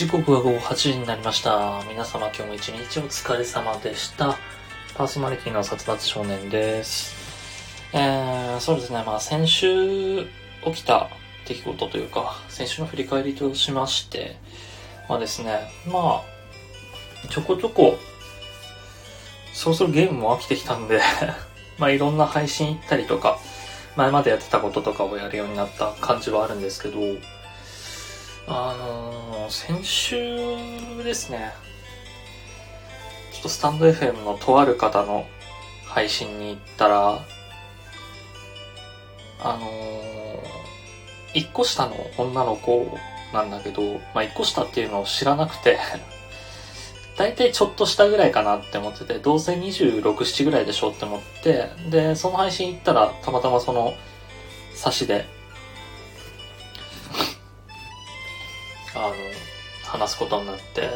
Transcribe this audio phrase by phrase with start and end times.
[0.00, 1.82] 時刻は午後8時になりました。
[1.86, 4.38] 皆様今日も一日お疲れ様でした。
[4.96, 7.14] パーソナリティの殺伐少年です。
[7.92, 10.24] えー、そうですね、まあ先週
[10.64, 11.10] 起きた
[11.46, 14.38] 出来事というか、先週の振り返りとしまして、
[15.06, 17.98] まあですね、まあ、ちょこちょこ、
[19.52, 21.02] そろそろゲームも飽きてきたんで、
[21.76, 23.38] まあいろんな配信行ったりとか、
[23.96, 27.00] 前までやってたこととかをやるようになった感じはあるんですけど、
[28.46, 30.16] あのー先週
[31.02, 31.52] ですね、
[33.32, 35.26] ちょっとスタンド FM のとある方の
[35.86, 37.18] 配信に行ったら、
[39.42, 40.40] あのー、
[41.34, 42.96] 一個下の女の子
[43.32, 43.82] なんだけど、
[44.14, 45.78] まあ、一個下っていうのを知らなくて、
[47.18, 53.94] 大体ちょっと下ぐらいかなって思ってて、どうせ26、7ぐらいでしょって思って、で、その配信行ったら、たまたまその、
[54.76, 55.26] 差しで、
[58.94, 59.14] あの、
[59.84, 60.90] 話すことになって、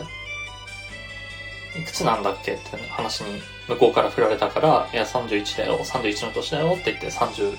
[1.79, 7.56] いくつなんだっけって話に向こうから振られたから、いや、31だよ、31の年だよって言って、30、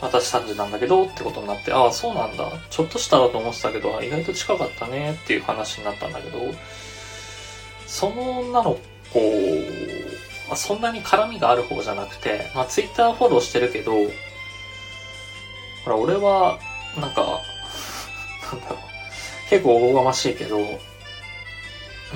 [0.00, 2.52] 私30なんだけどってことになって、ああ、そうなんだ。
[2.70, 6.38] ちょっと下だと思ってたけど、意外と近かったねっていう話になったんだけど、
[7.86, 8.78] その女の
[9.12, 9.20] 子、
[10.48, 13.92] まあそんなに絡みがある方じゃなくて、まあ、ツイッターフォローしてるけど、
[15.84, 16.58] ほら、俺は、
[16.98, 17.22] なんか、
[18.52, 18.93] なんだろう、
[19.54, 20.58] 結構おこがましいけど、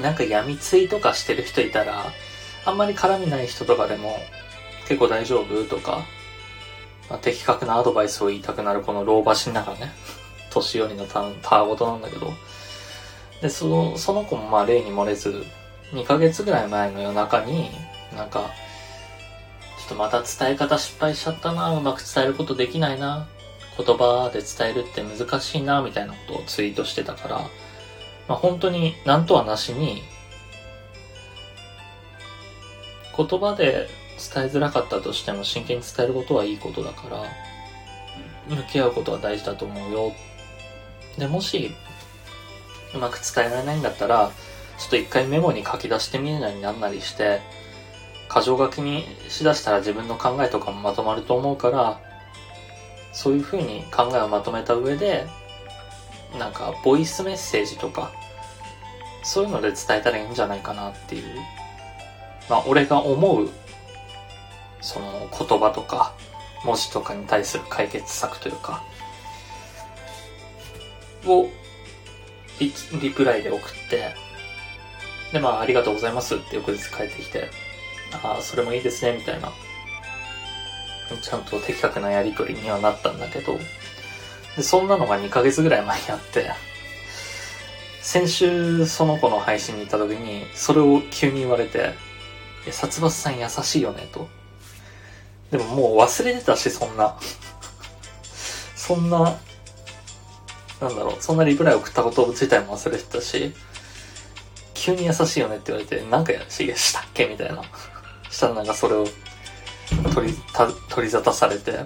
[0.03, 2.07] なんか闇ツイとかしてる人いたら、
[2.65, 4.19] あんまり絡みない人とかでも、
[4.89, 6.05] 結構大丈夫とか、
[7.09, 9.93] まあ、的確なアドバイスを言いたくなるこの老婆しながらね、
[10.51, 12.33] 年寄りのたたわごとなんだけど、
[13.41, 15.45] で、その、その子もまあ例に漏れず、
[15.93, 17.71] 2ヶ月ぐらい前の夜中に、
[18.17, 18.51] なんか、
[19.79, 23.29] ちょっとまた伝え方失敗しちゃったな、うまく伝えることできないな、
[23.79, 27.39] 言葉で伝えるって難しいな、みたいなことをツイートしてたから、
[28.27, 30.03] まあ本当に何とはなしに、
[33.17, 33.89] 言葉で
[34.35, 37.25] 伝えづらかったとしても真剣に伝えることはいいことだから、
[38.49, 40.13] 向き合うことは大事だと思うよ。
[41.17, 41.71] で、もし、
[42.95, 44.33] うまく伝えられないんだったら、
[44.79, 47.41] ちょっと一回メモに書き出してみるなりなんなりして、
[48.33, 52.08] 箇条書きにしだしたら自分の考えとかもまとまると思うから、
[53.19, 55.27] そういう風に考えをまとめた上で、
[56.39, 58.13] なんか、ボイスメッセージとか、
[59.25, 61.25] そういうので伝えたらいいんじゃないかなっていう。
[62.49, 63.51] まあ、俺が思う、
[64.81, 66.15] その言葉とか、
[66.65, 68.85] 文字とかに対する解決策というか、
[71.27, 71.49] を、
[72.61, 74.15] リリプライで送って、
[75.33, 77.51] で、まあ、ありがとうございますって翌日帰ってきて、
[78.23, 79.53] ああ、それもいいですね、みたいな。
[81.17, 83.59] ちゃんと的確なやりとりにはなったんだけど、
[84.57, 86.51] で、そんなのが2ヶ月ぐらい前にあって、
[88.01, 91.95] 先週その子の配信に行った時に、それを急に言われて、
[92.67, 94.29] え、殺伐さん優しいよね、と。
[95.51, 97.17] でももう忘れてたし、そんな。
[98.75, 99.39] そんな、
[100.81, 103.55] なんだろう、そんなリプライ送ったこと自体も忘れてたし、
[104.75, 107.63] 急に優しいよねって言われて、なんかやししたっけみたいな。
[108.31, 109.07] したらなんかそれを
[110.15, 111.79] 取り、た取り沙汰されて、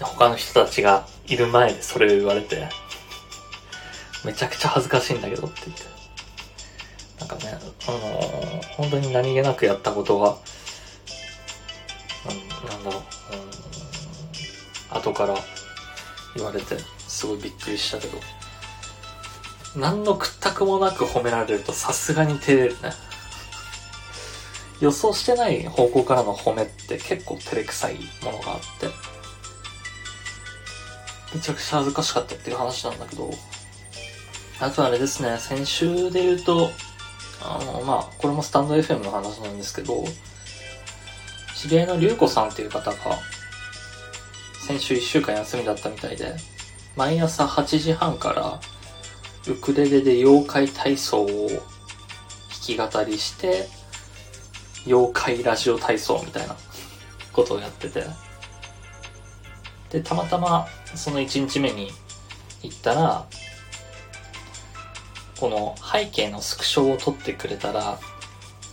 [0.00, 2.68] 他の人たちがいる前でそれを言われて、
[4.24, 5.84] めちゃくちゃ恥ずかしいんだけどって言って。
[7.20, 10.38] なんかね、あのー本当に何気なくやったことが、
[12.30, 13.02] うん、なんだろう、
[14.92, 15.34] うん、後から
[16.36, 16.76] 言われて、
[17.08, 18.18] すごいびっくりしたけど、
[19.74, 22.92] 何の屈託もなく褒められるとさすがに照れるね。
[24.80, 28.86] 予想してない方向からの褒めって結構照れくさいものがあって、
[31.34, 33.30] めちゃくちゃ恥ずかしかったっていう話なんだけど、
[34.60, 36.70] あとあれですね、先週で言うと、
[37.42, 40.04] あの、まあ、これもスタンド FM の話なんですけど、
[41.56, 42.96] 知り合いのりゅうこさんっていう方が、
[44.66, 46.34] 先週1週間休みだったみたいで、
[46.96, 48.60] 毎朝8時半から、
[49.52, 51.60] ウクレレで妖怪体操を弾
[52.60, 53.68] き語りして、
[54.88, 56.56] 妖怪ラジオ体操みたいな
[57.32, 58.04] ことをやってて、
[59.90, 61.90] で、たまたまその1日目に
[62.62, 63.26] 行ったら、
[65.38, 67.98] この背景のスクショを撮ってくれたら、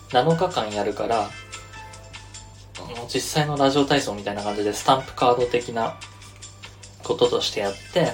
[0.10, 1.29] 7日間やるから、
[3.13, 5.98] 実際のラジオ体操みたいな感じでスタンプカード的な
[7.03, 8.13] こととしてやって、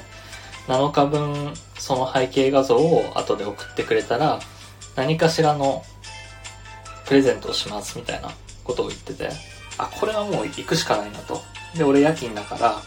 [0.67, 4.39] 7日分その背景画像を後で送ってくれたら、
[4.95, 5.83] 何かしらの
[7.11, 8.29] プレゼントをしますみたいな
[8.63, 9.29] ことを言ってて、
[9.77, 11.41] あ、これはもう行くしかないなと。
[11.75, 12.81] で、俺夜勤だから、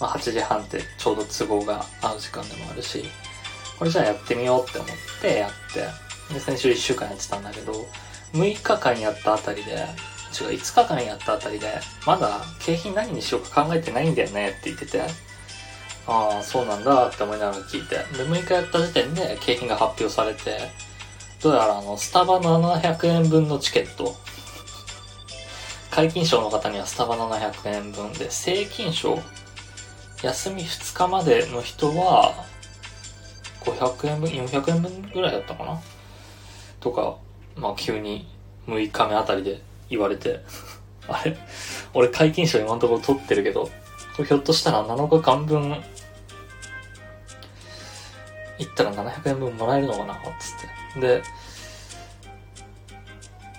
[0.00, 3.04] まあ、8時半ってちょうど都合が合う時間でもあるし、
[3.78, 4.90] これじゃあやってみようって思っ
[5.22, 7.86] てやって、で、先週1週間やってたんだけど、
[8.32, 9.86] 6日間やったあたりで、違う、
[10.58, 11.68] 5日間やったあたりで、
[12.04, 15.02] まだ景品何にしようか考えてないんだよねって言ってて、
[16.08, 20.89] ああ、そうなんだって思いながら聞いて、で、6日やった時点で景品が発表されて、
[21.42, 24.14] どうやらあの、スタバ700円分のチケット、
[25.90, 29.18] 解禁賞の方にはスタバ700円分で、正禁賞、
[30.22, 32.44] 休み2日までの人は、
[33.64, 35.80] 500円分、400円分ぐらいだったかな？
[36.78, 37.16] とか、
[37.56, 38.28] まあ急に
[38.66, 40.40] 6日目あたりで言われて、
[41.08, 41.38] あれ？
[41.94, 43.70] 俺解禁賞今のところ取ってるけど、
[44.16, 45.82] ひょっとしたら7日間分、
[48.58, 50.14] 行ったら700円分もらえるのかな？
[50.14, 50.20] つっ
[50.60, 50.79] て。
[50.96, 51.22] で、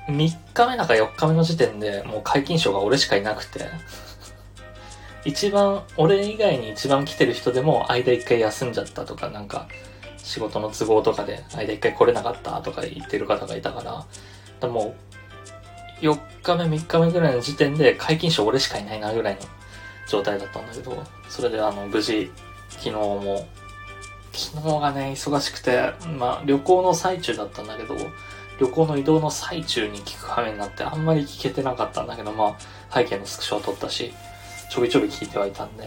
[0.08, 3.66] 3日目なんか4日目の時点でもう解禁賞が俺しかいなくて、
[5.24, 9.68] 一番、俺以外に一番来てる人でも間一回休んじゃったとか、なんか、
[10.18, 14.06] 仕事の都合とかで間一回来れなかったとか言ってる方がいたから、
[14.60, 14.96] でも
[16.02, 19.42] う、4日目、3日目ぐらいの時点で解禁賞俺しかいないなぐらいの
[20.08, 22.32] 状態だったんだけど、それであの、無事、
[22.70, 23.48] 昨日も、
[24.34, 27.96] 昨日がね、忙しくて、まあ、旅行の最中だったんだけど、
[28.60, 32.58] 旅行の移動の最中に聞く羽目になってあんまり聞けてなかったんだけど、ま
[32.90, 34.14] あ、背景のスクショは撮ったし、
[34.70, 35.86] ちょびちょび聞いてはいたんで、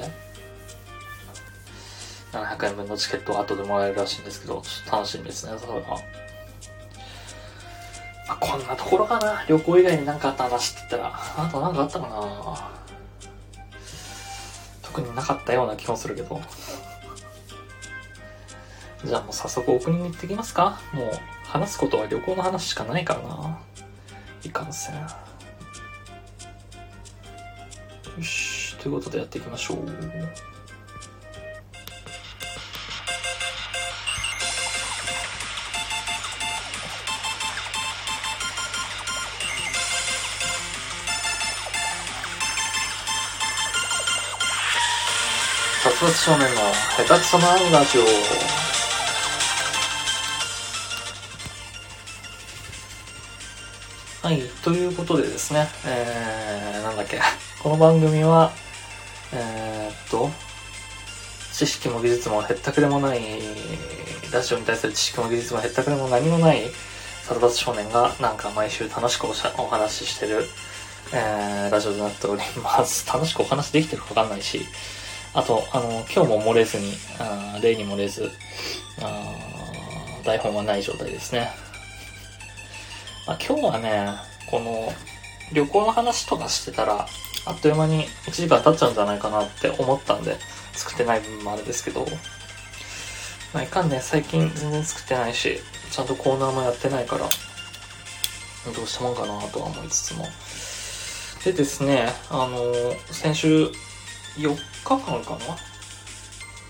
[2.33, 5.99] 700円分のチケットを後でもらえるらしいんですけど、ちょっと楽しみですね、それは。
[8.27, 9.45] まあ、こんなところかな。
[9.49, 12.71] 旅行以外に何かあった話って言ったら、あと何かあったかな。
[14.83, 16.41] 特になかったような気もするけど。
[19.05, 21.11] じゃあもう早速オープニング行ってきますかもう
[21.47, 23.59] 話すことは旅行の話しかないからな。
[24.43, 24.95] いかんせん。
[24.97, 25.09] よ
[28.23, 28.77] し。
[28.77, 29.79] ということでやっていきましょう。
[45.83, 46.63] 殺伐少年の
[46.97, 48.64] 下手くそなラジオ。
[54.25, 57.21] はい、ということでですね、えー、なんだっけ、
[57.63, 58.53] この番組は、
[59.35, 60.31] えー、っと、
[61.53, 63.21] 知識も技術もへったくれもない、
[64.33, 66.71] ラジオに対する知識も技術もへったくれも何もない、
[67.29, 70.49] 殺伐少年がなんか毎週楽しくおしゃお話ししてる、
[71.13, 73.05] えー、ラジオとなっております。
[73.13, 74.67] 楽しくお話できてるかわかんないし、
[75.35, 78.33] あと、あの、今日も漏れずに、あ例に漏れず、
[79.03, 79.35] あ
[80.25, 81.64] 台本はない状態ですね。
[83.27, 84.07] まあ、今日はね、
[84.51, 84.93] この、
[85.53, 87.07] 旅行の話とかしてたら、
[87.47, 90.37] あっという間に1時間経っちゃうんじゃないかなって思ったんで、
[90.75, 92.07] 作ってない部分もあるんですけど、
[93.55, 95.59] まあ、いかんね、最近全然作ってないし、
[95.91, 97.29] ちゃんとコーナーもやってないから、
[98.73, 100.27] どうしたもんかなとは思いつつも。
[101.45, 102.73] でですね、あの
[103.11, 103.71] 先週、
[104.37, 105.57] 4日間かな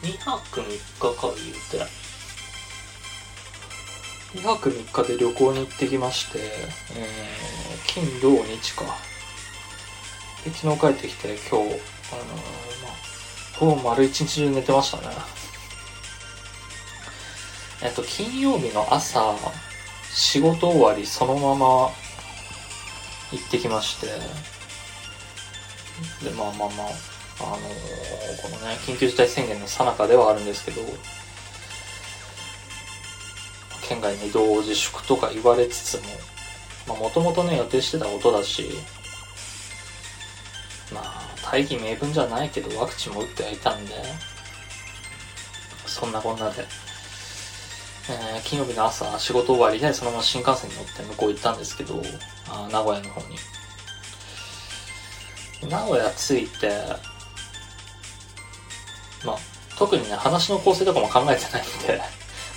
[0.02, 1.34] ?2 泊3日か
[1.70, 2.03] 言って。
[4.34, 6.38] 2泊3日で旅行に行ってきまして、
[6.96, 8.84] えー、金、土、日か。
[10.44, 15.14] で、昨日帰ってきて、今日、あのーまあ、ほぼ丸一日中寝てましたね。
[17.84, 19.36] えっと、金曜日の朝、
[20.12, 21.90] 仕事終わりそのまま
[23.30, 24.08] 行ってきまして、
[26.24, 26.88] で、まあまあまあ、
[27.40, 27.60] あのー
[28.42, 30.82] このね、緊急事態宣言の最中ではあるんですけど、
[33.86, 36.02] 県外の移動自粛とか言われつつも、
[36.88, 38.70] まあもともとね、予定してたことだし、
[40.92, 43.94] まあ、大義名分じゃないけど、ワクチンも打ってはいたんで、
[45.86, 46.64] そんなこんなで、
[48.10, 52.02] えー金曜日の朝、仕事終わりでそのまま新幹線に乗って向こう行ったんですけど、
[52.48, 53.36] あ名古屋の方に。
[55.70, 56.68] 名古屋着いて、
[59.24, 59.36] まあ、
[59.78, 62.00] 特にね、話の構成とかも考えてないんで、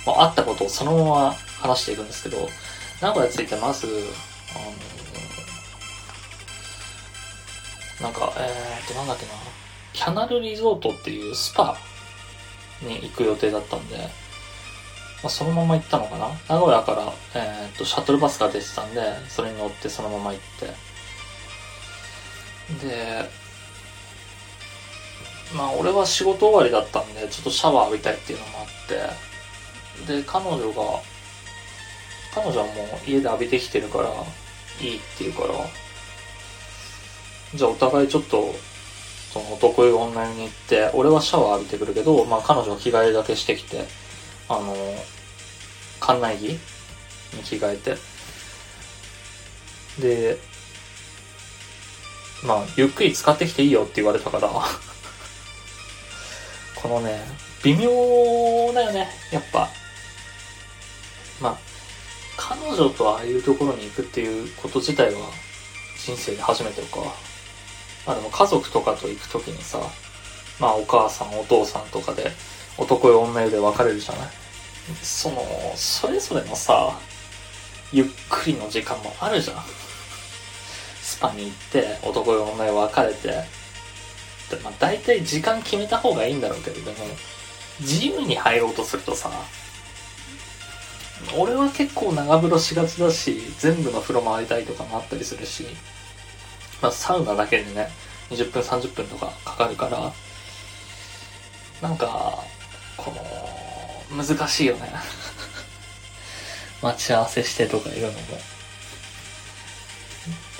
[0.08, 2.48] まあ、あったことをそのまま話していくんですけど、
[3.02, 3.86] 名古屋着いてまず、
[8.00, 9.32] あの、なんか、えーっと、なんだっけな、
[9.92, 11.76] キャナルリゾートっていうスパ
[12.82, 14.04] に行く予定だったんで、ま
[15.24, 16.28] あ、そのまま行ったのかな。
[16.48, 20.40] 名古屋から、えーっと、シャトルバスが出てたんで、それに乗ってそのまま行っ
[22.80, 23.28] て、で、
[25.54, 29.27] まあ俺は仕事終わりだったんで、ちょっとシャワー浴びたいっていうのもあって、
[30.06, 31.00] で、彼女が、
[32.34, 34.10] 彼女はもう家で浴びてきてるから、
[34.80, 35.54] いいって言うから、
[37.54, 38.54] じゃあお互いちょっと、
[39.32, 43.84] その男湯女湯に行って、俺はシャワー浴びてくるけど、まあ彼女は着替えだけしてきて、
[44.48, 44.74] あの、
[46.00, 46.58] 館内着に
[47.44, 47.96] 着替えて、
[50.00, 50.38] で、
[52.44, 54.48] まあ、ゆっくり使ってきていいよって言われたから。
[56.80, 57.20] このね、
[57.64, 59.68] 微妙だよね、やっぱ。
[61.40, 61.58] まあ、
[62.36, 65.20] 彼女とああいうところに行くっていうこと自体は
[65.96, 67.00] 人生で初めてか。
[68.06, 69.80] まあでも家族とかと行くときにさ、
[70.58, 72.30] まあお母さんお父さんとかで
[72.78, 74.28] 男よ女で別れるじゃない？
[75.02, 75.42] その、
[75.74, 76.98] それぞれのさ、
[77.92, 79.56] ゆっくりの時間もあるじゃん。
[81.02, 83.28] スパに行って男よ女よ別れて、
[84.62, 86.96] まあ大体時間決めた方がいいんだろうけど、でも、
[87.80, 89.30] 自由に入ろうとするとさ、
[91.36, 95.66] 俺は結構長風呂しがちだし、全部の風呂回りたいとかもあったりするし、
[96.80, 97.88] まあサウナだけでね、
[98.30, 100.12] 20分30分とかかかるから、
[101.80, 102.44] なんか、
[102.96, 103.12] こ
[104.10, 104.92] の、難しいよね。
[106.82, 108.18] 待ち合わせしてとかいうのも。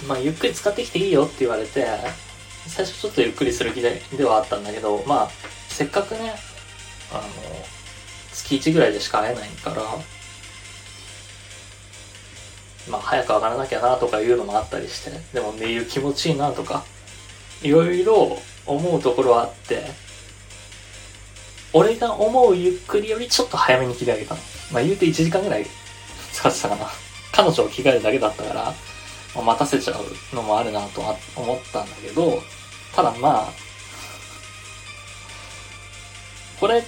[0.07, 1.87] まあ、ゆっくり使ってきていいよって言われて、
[2.67, 5.31] 最初ちょっとゆっくりする気でではあったんだけど、まあ、
[5.69, 6.39] せっかくね、
[7.13, 7.23] あの、
[8.33, 9.83] 月1ぐらいでしか会えないから、
[12.89, 16.85] まあ、早く上がらなきゃなとかいうのもあったりして、でも寝湯気持ちいいなとか、
[17.63, 19.85] いろいろ思うところはあって、
[21.73, 24.41] 俺が思うゆっくりよりちょっと早めに着替えたの。
[24.73, 25.67] まあ言うて1時間ぐらい
[26.33, 26.91] 使ってたかな。
[27.33, 28.75] 彼女を着替えるだけだったから、
[29.35, 32.43] まあ、待たせちゃうのもあるなとは思ったんだけど、
[32.95, 33.53] ただまあ、
[36.59, 36.83] これ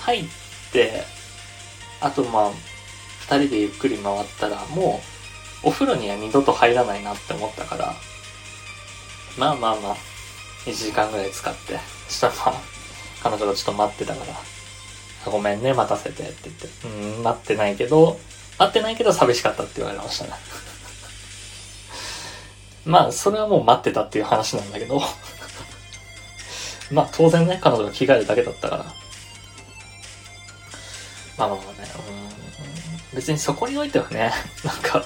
[0.00, 0.24] 入っ
[0.72, 1.04] て、
[2.00, 2.50] あとまあ、
[3.20, 5.13] 二人でゆっくり回ったらもう、
[5.64, 7.94] お風呂には二度と入らないなって思ったから、
[9.38, 9.96] まあまあまあ、
[10.66, 12.54] 1時間ぐらい使って、そしたらまあ、
[13.22, 14.24] 彼女がちょっと待ってたか
[15.24, 16.68] ら、ごめんね、待たせてって言って、
[17.16, 18.18] うん、待ってないけど、
[18.58, 20.32] 待ってないけど寂しかったって言われましたね。
[22.84, 25.00] まあ、それはもう待ってたっていう話なんだけど
[26.92, 29.03] まあ当然ね、彼女が着替えるだけだったから。
[31.36, 31.88] まあまあまあね、
[33.12, 34.32] うん、別にそこにおいてはね、
[34.64, 35.04] なんか、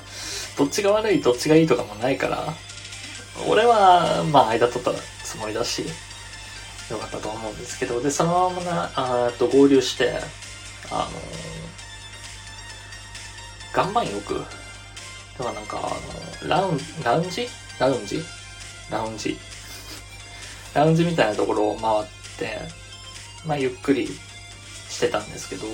[0.56, 2.54] どっちが悪い、どっちがいいとかもないから、
[3.46, 4.92] 俺は、まあ間取った
[5.24, 5.84] つもりだし、
[6.90, 10.18] よかったと思うんですけど、で、そのままな、あと合流して、
[10.90, 11.20] あの
[13.74, 14.44] 岩盤浴？
[15.38, 17.46] ではなんか、あの、ラウン、ラウンジ？
[17.78, 18.22] ラウンジ？
[18.90, 19.38] ラウンジ？
[20.74, 22.04] ラウンジみたいなところを回っ
[22.38, 22.58] て、
[23.46, 24.08] まあゆっくり
[24.88, 25.66] してたんですけど、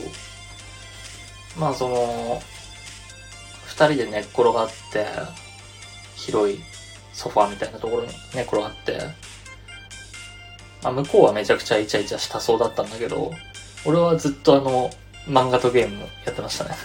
[1.57, 2.43] まあその、
[3.67, 5.07] 二人で寝っ転がって、
[6.17, 6.61] 広い
[7.13, 8.99] ソファーみたいなところに寝転がって、
[10.83, 13.33] まあ、向こうはめちゃくちゃイチャイチャしたそうだったんだけど、
[13.87, 14.91] 俺はずっとあの、
[15.27, 16.77] 漫画とゲームやってましたね。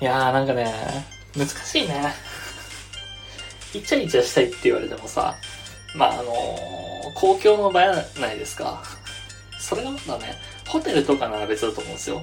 [0.00, 2.14] いやーなんかね、難しいね。
[3.74, 5.34] イチャイチャしたいって言われてもさ、
[5.94, 8.82] まああのー、公共の場やないですか。
[9.58, 12.22] それがまだね、ホテルとかなら別だと思うんですよ。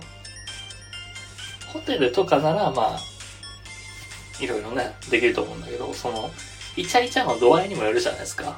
[1.67, 2.99] ホテルとかならまあ、
[4.39, 6.31] いろいろね、できると思うんだけど、その、
[6.75, 8.57] イチャイチャの度合いにもよるじゃないですか。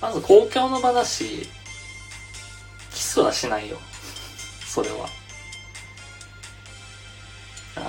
[0.00, 1.48] まず公共の場だし、
[2.92, 3.78] キスはしないよ。
[4.66, 5.08] それは。
[7.76, 7.80] あ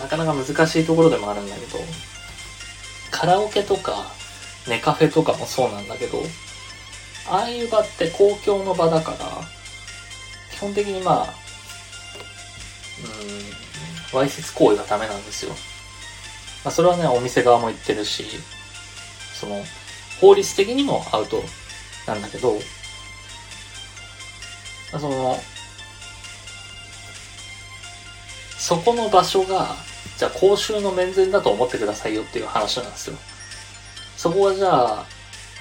[0.00, 1.78] の、なかなか難しいところでもあるんだけど、
[3.10, 4.06] カラオケとか、
[4.68, 6.22] ネカフェとかもそうなんだけど、
[7.30, 9.18] ああいう場って公共の場だから、
[10.52, 11.34] 基本的にまあ、
[14.12, 15.52] うん、わいせつ行為がダメなんですよ。
[16.64, 18.24] まあ、それはね、お店側も言ってるし、
[19.38, 19.64] その、
[20.20, 21.42] 法律的にもアウト
[22.06, 22.58] なんだけど、
[24.90, 25.38] その、
[28.58, 29.76] そこの場所が、
[30.18, 33.16] じゃあ公衆の面前だと思ってくださいよっていう話なんですよ。
[34.16, 35.06] そこはじゃあ、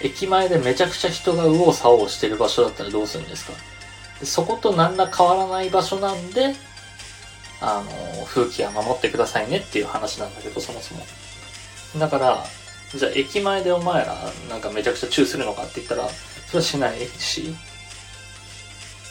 [0.01, 3.53] 駅前でめちゃくちゃ人が右往左往してる場所だったらどうするんですか？
[4.19, 6.55] でそこと何ら変わらない場所なんで、
[7.61, 11.01] あの、風紀は守ってくださいねっていう話なんだけど、そもそも。
[11.99, 12.45] だから、
[12.95, 14.15] じゃあ駅前でお前ら
[14.49, 17.55] なんかめちゃくちゃチューするのかって言ったら、それはしないし、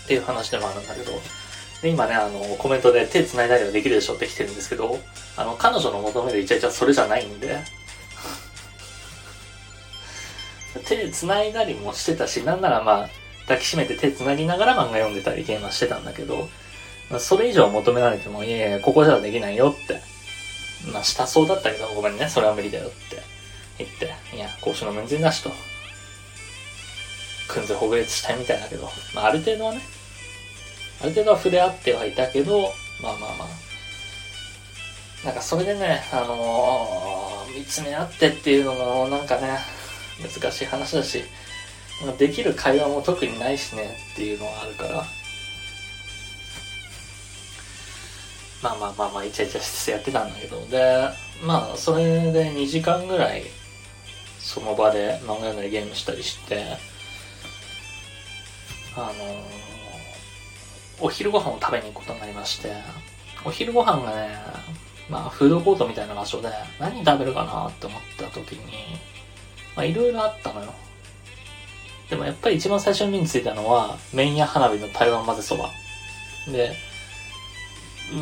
[0.05, 1.13] っていう話でもあるんだけど、
[1.83, 4.99] で今ね、あの、コメントで手繋いだりはできるでしょって来てるんですけど、
[5.37, 7.59] あの、彼女の求めるイチャイチャそれじゃないんで、
[10.77, 13.09] 手繋いだりもしてたし、なんならまあ、
[13.43, 16.49] 抱きしめて手繋ぎながら漫画読んでたりゲームはしてたんだけど、
[17.11, 20.01] まあ、それ以上求められても、いやいや、ここじゃできないよって。
[20.93, 23.23] まあ、したそうだったけど、ごめんね、それは無理だよって。
[23.79, 25.51] 言って、いや、公衆の面前だしと。
[27.49, 29.81] くんぜほぐれつしたいみたいだけど、まあ、ある程度はね、
[31.01, 33.67] ある程度は触れ合ってはいたけど、まあまあまあ。
[35.25, 39.59] なんかそれでね、あのー、見つめ合ってっていうのもなんかね、
[40.23, 41.23] 難しい話だし、
[42.19, 45.05] できる会話も特にないしねっていうのはあるから、
[48.63, 51.09] まあまあまあまあ、イチャイチャしてやってたんだけど、で、
[51.45, 53.45] まあ、それで2時間ぐらい、
[54.39, 56.65] その場で漫画読んだりゲームしたりして、
[58.97, 59.45] あの、
[61.01, 62.73] お昼ご飯を食べに行くことになりまして、
[63.45, 64.37] お昼ご飯がね、
[65.09, 66.49] まあ、フードコートみたいな場所で、
[66.81, 68.99] 何食べるかなって思った時に、
[69.77, 70.73] まあ、いろいろあったのよ。
[72.09, 75.71] でもやっぱり一番最初に目についたのは、麺屋花火の台湾混ぜそば。
[76.51, 76.75] で、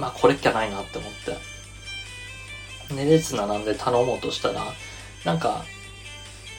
[0.01, 2.95] まあこれっきゃないなって思って。
[2.95, 4.65] で、列並んで頼もうとしたら、
[5.25, 5.65] なんか、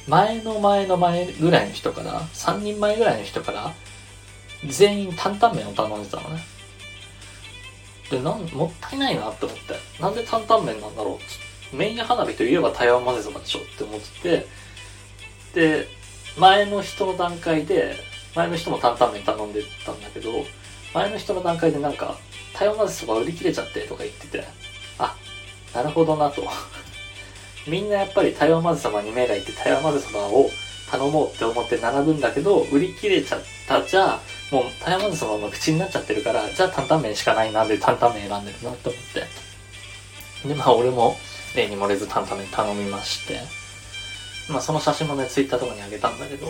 [0.08, 3.73] 前の前の前ぐらいの人から、3人前ぐらいの人から、
[4.67, 6.43] 全員担々麺を頼んでたのね。
[8.10, 9.75] で、なん、もったいないなって思って。
[9.99, 11.19] なんで担々麺なんだろ
[11.73, 14.47] う麺屋花火といえば台湾混ぜそばでしょって思ってて、
[15.55, 15.87] で、
[16.37, 17.95] 前の人の段階で、
[18.35, 20.45] 前の人も担々麺頼んでたんだけど、
[20.93, 22.17] 前の人の段階でなんか、
[22.53, 24.43] 台湾混ぜそば売り切れちゃってとか言ってて、
[24.99, 25.15] あ、
[25.73, 26.43] なるほどなと。
[27.65, 30.51] みんなやっぱり台湾混ぜそばに目がいって台湾混ぜそばを
[30.91, 34.19] 頼もうって思って並ぶんだけど、売り切れちゃったじゃあ、
[34.51, 39.01] もう台湾混ぜそばの口になっちゃってるから、じゃあ担々麺しかないなで担々麺選んでるなって思っ
[40.43, 40.47] て。
[40.49, 41.17] で、まあ俺も
[41.55, 43.39] 例に漏れず担々麺頼みまして、
[44.49, 46.47] まあその写真もね、ツイッターとかにあげたんだけど、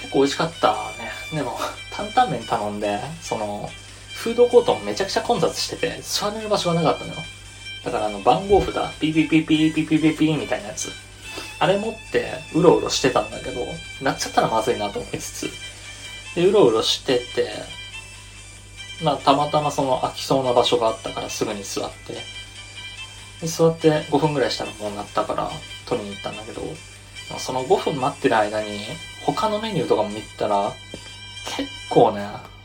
[0.00, 1.10] 結構美味しかったね。
[1.32, 1.58] でも、
[1.90, 3.70] 担々麺頼んで、その、
[4.14, 7.20] フードコートもめちゃくちゃ混雑してて、座れる場所がなかったのよ。
[7.84, 10.90] だからあの、番号札、ピピピピピピピピみたいなやつ。
[11.58, 13.66] あれ持って、うろうろしてたんだけど、
[14.02, 15.50] なっちゃったらまずいなと思いつつ。
[16.34, 17.50] で、うろうろしてて、
[19.02, 22.14] まあ、たまたまその空きそうな場所があったからすぐに座って、
[23.40, 25.50] で座って5分ぐらいしたらもうなったから
[25.86, 26.62] 取りに行ったんだけど、
[27.38, 28.80] その5分待ってる間に
[29.24, 30.72] 他のメニューとかも見たら、
[31.56, 32.26] 結構ね、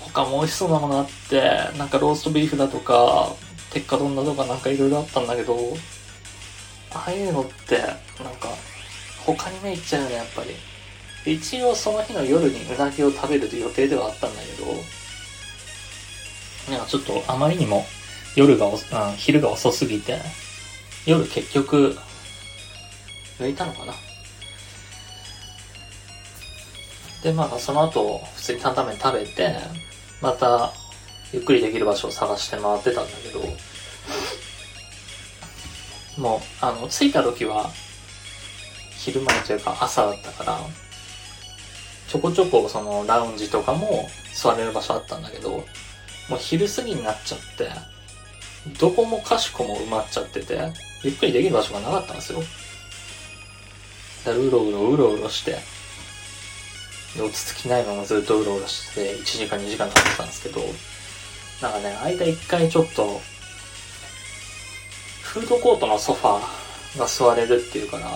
[0.00, 1.40] 他も美味しそうなものあって、
[1.76, 3.32] なんかローストビーフだとか、
[3.70, 5.56] 鉄火丼だとかなんかいろいろあったんだけど、
[6.92, 8.48] ああいうのって、なんか、
[9.24, 10.54] 他に目いっちゃうよね、やっぱり。
[11.32, 14.66] 一応その日の夜にうなぎを食べる予定ではあったんだけど、
[16.70, 17.86] なんかちょっとあまりにも
[18.34, 18.76] 夜が、うん、
[19.16, 20.18] 昼が遅すぎて、
[21.06, 21.96] 夜結局、
[23.38, 23.94] 抜いたのかな？
[27.22, 29.56] で、まあその後、普通に担々麺食べて、
[30.20, 30.72] また、
[31.32, 33.40] ゆっくりできる場所を探して回ってたんだけど、
[36.16, 37.70] もう、あの、着いた時は、
[38.96, 40.58] 昼前というか朝だったから、
[42.08, 45.64] ちょこちょこそのラウンジとかも座れる場所あったんだけど、も
[46.32, 47.70] う昼過ぎになっちゃって、
[48.78, 52.40] どこもかしこも埋まっちゃってて、ゆっくりできる場所がなかったんですよ。
[52.40, 55.58] だからうろうろうろうろして、
[57.16, 60.60] 落ち着きないままずっとうろうろして、1時間2時間経ってたんですけど、
[61.62, 63.20] なんかね、間一回ちょっと、
[65.22, 68.08] フードコートのソファーが座れるっていうから、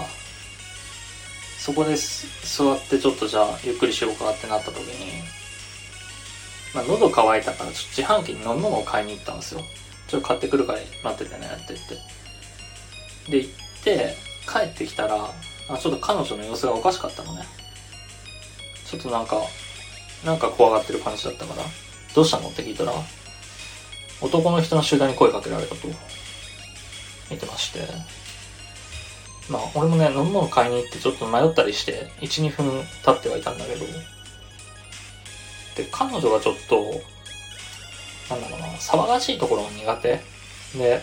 [1.59, 5.23] そこで座ってちょっとじゃあゆっくりしようかってなった時に、
[6.75, 9.61] まあ喉乾いたからちょっと自販機に飲み物を買いに行ったんですよ。
[10.09, 12.22] ちょっと買ってくるから待っててねって言って。
[13.29, 13.51] で、行っ
[13.85, 15.31] て、帰ってきたら、
[15.69, 17.45] あちょっと彼女の様子がおかしかったのね。
[18.87, 19.41] ちょっとなんか、
[20.25, 21.63] なんか怖がってる感じだったから、
[22.15, 22.49] どうしたの？
[22.49, 22.93] って聞いたら、
[24.21, 25.89] 男の人の集団に声かけられたと。
[27.29, 27.81] 言ってまして、
[29.49, 33.87] まあ、俺もね、飲み物買いに行ってちょっと迷ったりして、1、2分経ってはいたんだけど、
[35.77, 37.01] で、彼女がちょっと、
[38.29, 40.21] なんだろうな、騒がしいところが苦手。
[40.77, 41.03] で、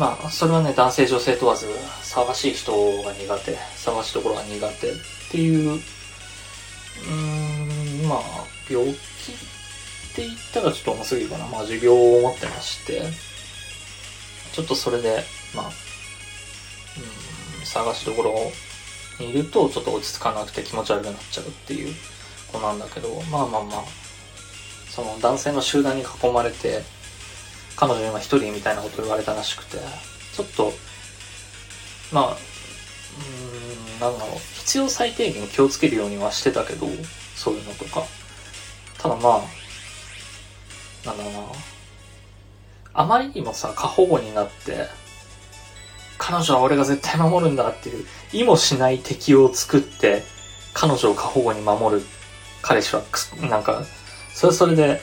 [0.00, 4.94] まあ、それはね、男性女性問わず、騒しい人が苦手、騒しいところが苦手っ
[5.30, 8.20] ていう、うーん、まあ、
[8.70, 8.94] 病気っ
[10.16, 11.46] て言ったらちょっと重すぎるかな。
[11.48, 13.02] まあ、持病を持ってまして、
[14.54, 15.22] ちょっとそれで、
[15.54, 18.32] まあ、うん、探しどころ
[19.18, 21.94] にいると、ちょっと落ち着かなくて気持ち悪くなっちゃうっていう
[22.50, 23.84] 子なんだけど、まあまあまあ、
[24.88, 26.84] その男性の集団に囲まれて、
[27.80, 29.78] 彼女今一人みたいなこと言われたらしくて、
[30.34, 30.70] ちょっと、
[32.12, 32.36] まあ、
[33.96, 36.86] うん、なんだろう、必要最低限気をつけるようにはしてたけど、
[37.34, 38.04] そういうのとか。
[38.98, 39.42] ただま
[41.04, 41.40] あ、なんだろうな、
[42.92, 44.86] あまりにもさ、過保護になって、
[46.18, 50.22] 彼女は俺が絶対守るんだっていう、意もしない敵を作って、
[50.74, 52.02] 彼女を過保護に守る
[52.60, 53.82] 彼氏はく、なんか、
[54.34, 55.00] それそれで、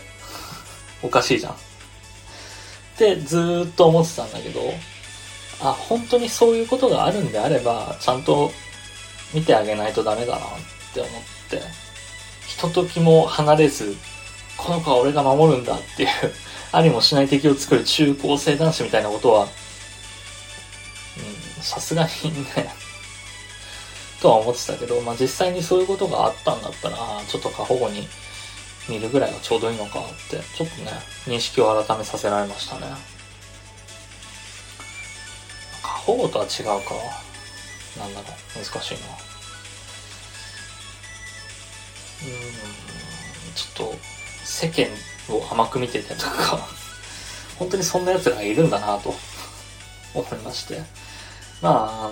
[1.01, 1.66] おかしいじゃん。
[2.97, 4.60] ってずっと思ってたんだけど、
[5.62, 8.51] あ、本当にそういうことがあるんであれば、ちゃんと
[9.33, 10.49] 見てあげないとダメだなっ
[10.93, 11.12] て思っ
[11.49, 11.62] て、
[12.47, 13.95] ひとときも離れず、
[14.57, 16.10] この子は俺が守るんだっていう
[16.71, 19.49] ありもしない敵を作る中高生男子みたいなことは、うん、
[21.62, 22.73] さすがにね
[24.19, 28.07] とは思ってたけど、まあ実際にそういうことがあったんだったら、ちょっと過保護に
[28.89, 30.91] 見るぐらいがちょうどいいのかって、ちょっとね、
[31.26, 32.88] 認識を改めさせられましたね。
[35.82, 36.73] 過保護とは違うか。
[37.97, 39.00] なんだろう、難しいな。
[42.23, 43.95] うん、ちょっと、
[44.45, 44.88] 世間
[45.36, 46.67] を甘く見ててとか、
[47.60, 49.13] 本当にそんな奴らがいるんだなと
[50.13, 50.82] 思いまして。
[51.62, 52.12] まあ、あ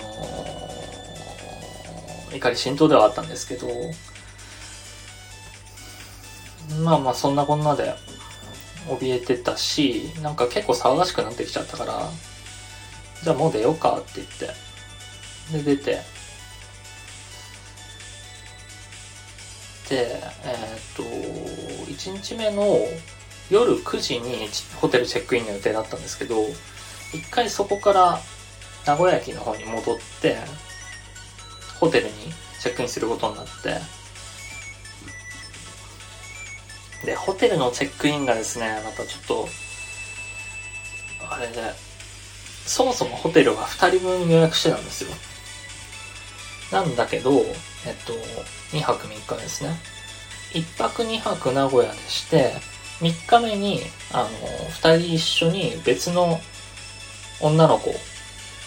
[2.30, 3.68] ー、怒り浸透ではあったんですけど、
[6.82, 7.94] まあまあそんなこんなで
[8.88, 12.10] 怯えてたし、なんか結構騒がしくなってきちゃったから、
[13.22, 16.00] じゃあもう出ようかって言って、で出て、
[19.88, 21.02] で、えー、っと、
[21.92, 22.78] 1日目の
[23.50, 24.48] 夜9時に
[24.80, 26.44] ホテルチェックインの予定だったんですけど、
[27.12, 28.18] 一回そこから
[28.86, 30.36] 名古屋駅の方に戻って、
[31.78, 32.12] ホテルに
[32.60, 33.95] チェックインすることになって、
[37.06, 39.48] で、ホテルのチェックインがですね、またちょっと、
[41.30, 41.72] あれで、
[42.66, 45.10] そもそもホテルは2人分予約してたんですよ。
[46.72, 48.12] なんだけど、えっと、
[48.76, 49.70] 2泊3日ですね。
[50.52, 52.54] 1泊2泊名古屋でして、
[53.00, 54.28] 3日目に、あの、
[54.70, 56.40] 2人一緒に別の
[57.40, 57.94] 女の子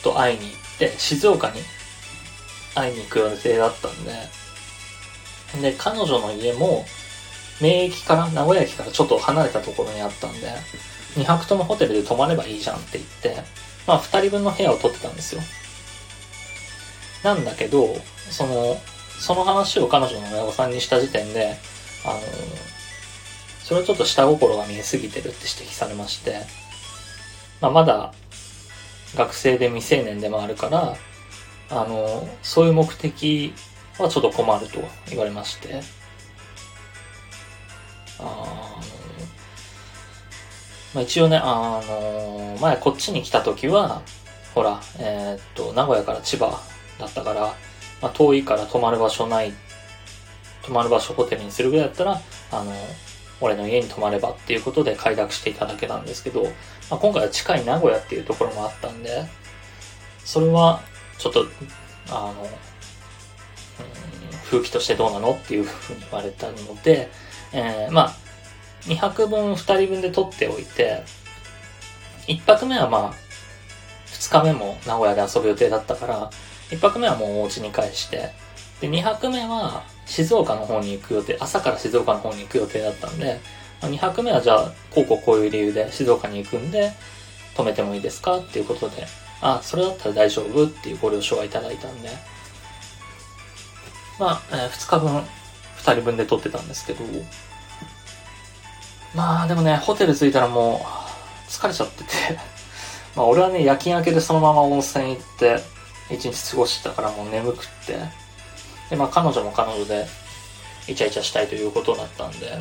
[0.01, 1.61] と会いに行って、静岡に
[2.73, 4.13] 会いに行く予定だったんで、
[5.61, 6.85] で、彼女の家も、
[7.61, 10.47] 名駅から、名古屋駅からちょっと離れたところにあったんで、
[11.15, 13.43] 2泊ともホテルで泊まればいいじゃんって言って、
[13.87, 15.41] まあ2人分の部屋を取ってたんですよ。
[17.23, 17.95] なんだけど、
[18.29, 18.79] その、
[19.19, 21.57] その話を彼女の親御さんにした時点で、
[22.05, 22.19] あの、
[23.63, 26.41] それはちょっと下心が見えすぎてるって指摘されまして、
[27.59, 28.13] まあまだ
[29.15, 30.95] 学生で未成年でもあるから、
[31.69, 33.53] あの、そういう目的
[33.99, 35.81] はちょっと困ると言われまして、
[38.19, 38.79] あ
[40.93, 44.01] まあ、一応ね、あの前こっちに来た時は、
[44.55, 46.59] ほら、えー、っと、名古屋から千葉
[46.97, 47.53] だったから、
[48.01, 49.53] まあ、遠いから泊まる場所ない、
[50.63, 52.73] 泊まる場所ホテルにするぐらいだったら、あの、
[53.39, 56.49] 俺の家に泊まればっていうことで快諾していただけなんですけど、ま
[56.91, 59.25] あ、今回は近い名古屋っていうところもあったんで、
[60.25, 60.81] それは、
[61.19, 61.45] ちょっと、
[62.09, 62.49] あの、うん、
[64.45, 67.11] 風紀としてどうなのっていうふうに言われたので、
[67.53, 68.15] えー、まあ、
[68.83, 71.03] 2泊分2人分で取っておいて、
[72.27, 73.13] 1泊目はまあ、
[74.07, 76.29] 2日目も名古屋で遊ぶ予定だったから、
[76.69, 78.31] 1泊目はもうお家に帰して、
[78.81, 83.39] で、2泊目は静岡の方に行く予定、朝から静岡の方に行く予定だったんで、
[83.81, 86.91] 2泊目はじゃあ、こうこうこういう理由で静岡に行くんで、
[87.55, 89.05] 止めてもいいですかっていうことで、
[89.41, 92.09] あ、それだったら大丈夫っていうご了承はいただいたんで、
[94.19, 95.23] まあ、えー、2日分、
[95.89, 97.03] 2人分で撮ってたんですけど、
[99.15, 100.85] まあでもね、ホテル着いたらも
[101.47, 102.09] う疲れちゃってて。
[103.15, 105.63] まあ俺はね、夜勤明けでそのまま温泉行って
[106.11, 107.99] 一日過ごしてたからもう眠くって、
[108.89, 110.07] でまあ彼女も彼女で
[110.87, 112.57] イチャイチャしたいということだったんで、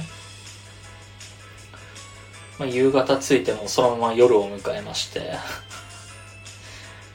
[2.58, 5.38] まあ夕方着いてもそのまま夜を迎えまして。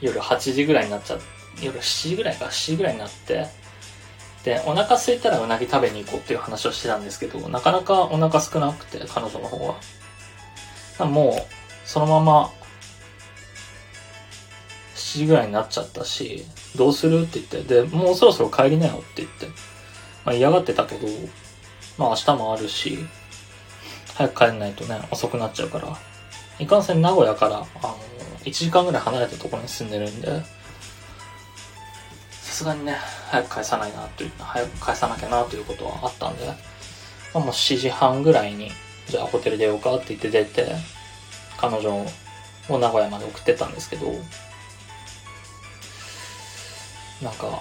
[0.04, 1.18] 夜8時ぐらいになっちゃ
[1.62, 3.46] 夜7時ぐらいか7時ぐらいになって、
[4.44, 9.74] で、お腹空いたらうなぎ食べに行こうっていう話をしてたんですけど、なかなかお腹少なくて、彼女の方
[10.98, 11.06] は。
[11.06, 12.52] もう、そのまま、
[14.94, 16.44] 7時ぐらいになっちゃったし、
[16.76, 19.46] どうするって言って、で、もうそろそろ帰りなよって言って、
[20.24, 21.08] まあ嫌がってたけど、
[21.96, 22.98] まあ明日もあるし、
[24.14, 25.96] 早く帰んないとね、遅くなっちゃうから、
[26.58, 27.98] いかんせん名古屋から、あの、
[28.44, 30.42] 1時間ぐらい離れたところに住んでるんで、
[32.54, 32.96] すがにね、
[33.30, 36.54] 早く返さないなという、早く返さなきゃなということはあったんで、ま
[37.34, 38.70] あ、もう7時半ぐらいに、
[39.08, 40.76] じゃあホテル出ようかって言って出て、
[41.58, 42.06] 彼女
[42.68, 44.06] を名古屋まで送ってたんですけど、
[47.20, 47.60] なんか、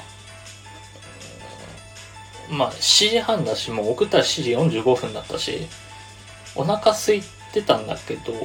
[2.50, 5.68] まあ7時半だし、もう送ったら7時45分だったし、
[6.56, 8.40] お腹空いてたんだけど、も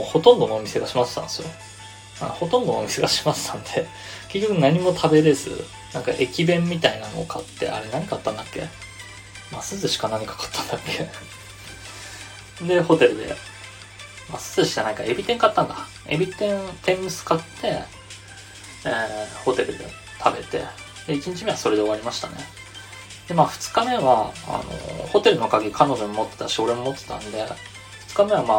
[0.00, 1.48] うほとんどのお店が閉まってたんですよ。
[2.20, 3.86] まあ、ほとんどお店が閉まってたんで、
[4.28, 8.66] 結局何も食べれず、なんか駅弁みたいなのを買って、あれ何買ったんだっけ？
[9.50, 10.80] マス寿司か何か買ったんだっ
[12.58, 12.64] け？
[12.66, 13.36] で、ホテルで、
[14.30, 15.76] マス寿司じゃないか、エビ天買ったんだ。
[16.06, 17.82] エビ天、天むす買って、
[18.84, 19.86] えー、ホテルで
[20.22, 20.58] 食べて、
[21.06, 22.34] で、1日目はそれで終わりましたね。
[23.28, 27.44] で、まあ2日目は、あの、ホテルの鍵彼女も持ってたし、俺も持ってたんで、
[28.08, 28.58] 2日目はまあ、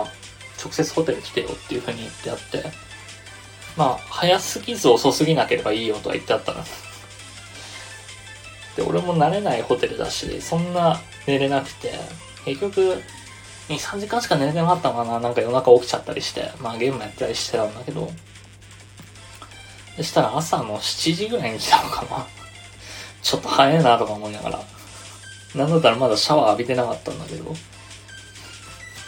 [0.64, 2.72] 直接ホテル来てよっていう風に言ってあって、
[3.78, 6.64] まあ、早すぎず遅すぎなければいいよとは言ってあったの。
[8.76, 11.94] で、俺も慣れないホテルだし、そんな寝れなくて、
[12.46, 13.02] 結局、
[13.70, 18.12] 2、3時間しか寝れなかったのかななんか夜中起きちゃったりして、まあゲームやったりしてたんだけど、
[19.98, 22.26] そしたら朝の7時ぐらいに来たのかな
[23.22, 24.64] ちょっと早いなとか思いながら。
[25.56, 27.56] なんだったらまだシャワー浴びてなかったんだけど。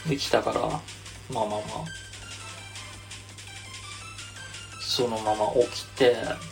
[0.07, 0.79] で、きたから、まあ
[1.33, 2.01] まあまあ。
[4.91, 6.09] そのまま起きて、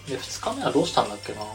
[0.08, 1.49] で、2日目はどうしたんだっけなちょ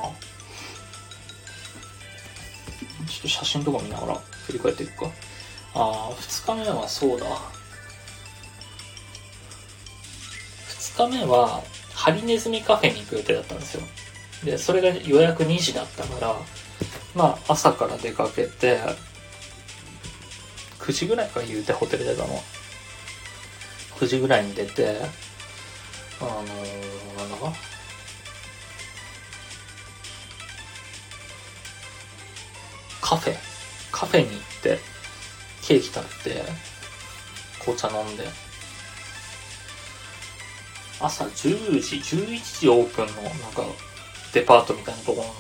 [3.21, 4.15] っと写真とか見ながら
[4.47, 5.11] 振り返っていくか。
[5.73, 7.25] ああ、2日目はそうだ。
[10.69, 11.63] 2日目は、
[11.95, 13.83] ハリネズミカフェに行く予定だったんですよ。
[14.45, 16.37] で、それが予約2時だったから、
[17.15, 18.79] まあ、朝から出かけて、
[20.81, 22.43] 9時ぐらいから言うてホテル出たの。
[23.99, 25.01] 9時ぐらいに出て、
[26.25, 27.53] あのー、なんだか？
[33.01, 33.37] カフェ。
[33.93, 34.79] カフェに行って、
[35.63, 36.43] ケーキ食べて、
[37.61, 38.25] 紅茶飲んで、
[41.01, 43.63] 朝10時、11時オープンの、なんか、
[44.33, 45.33] デパートみたいなところの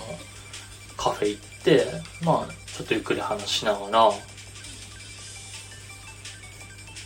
[0.96, 1.86] カフェ行って、
[2.22, 4.12] まあ、ちょっとゆっくり話しながら、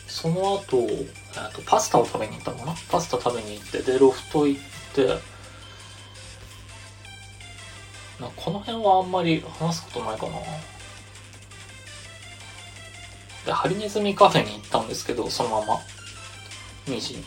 [0.07, 0.87] その後、
[1.46, 2.74] えっと、パスタを食べに行ったのかな？
[2.90, 4.61] パスタ食べに行って、で、ロフト行っ
[4.94, 5.07] て、
[8.20, 10.33] なこの辺はあんまり話すことないかな。
[13.46, 15.74] で、ハリネズミカフェに行ったんですけど、そのまま。
[16.87, 17.24] 2時に。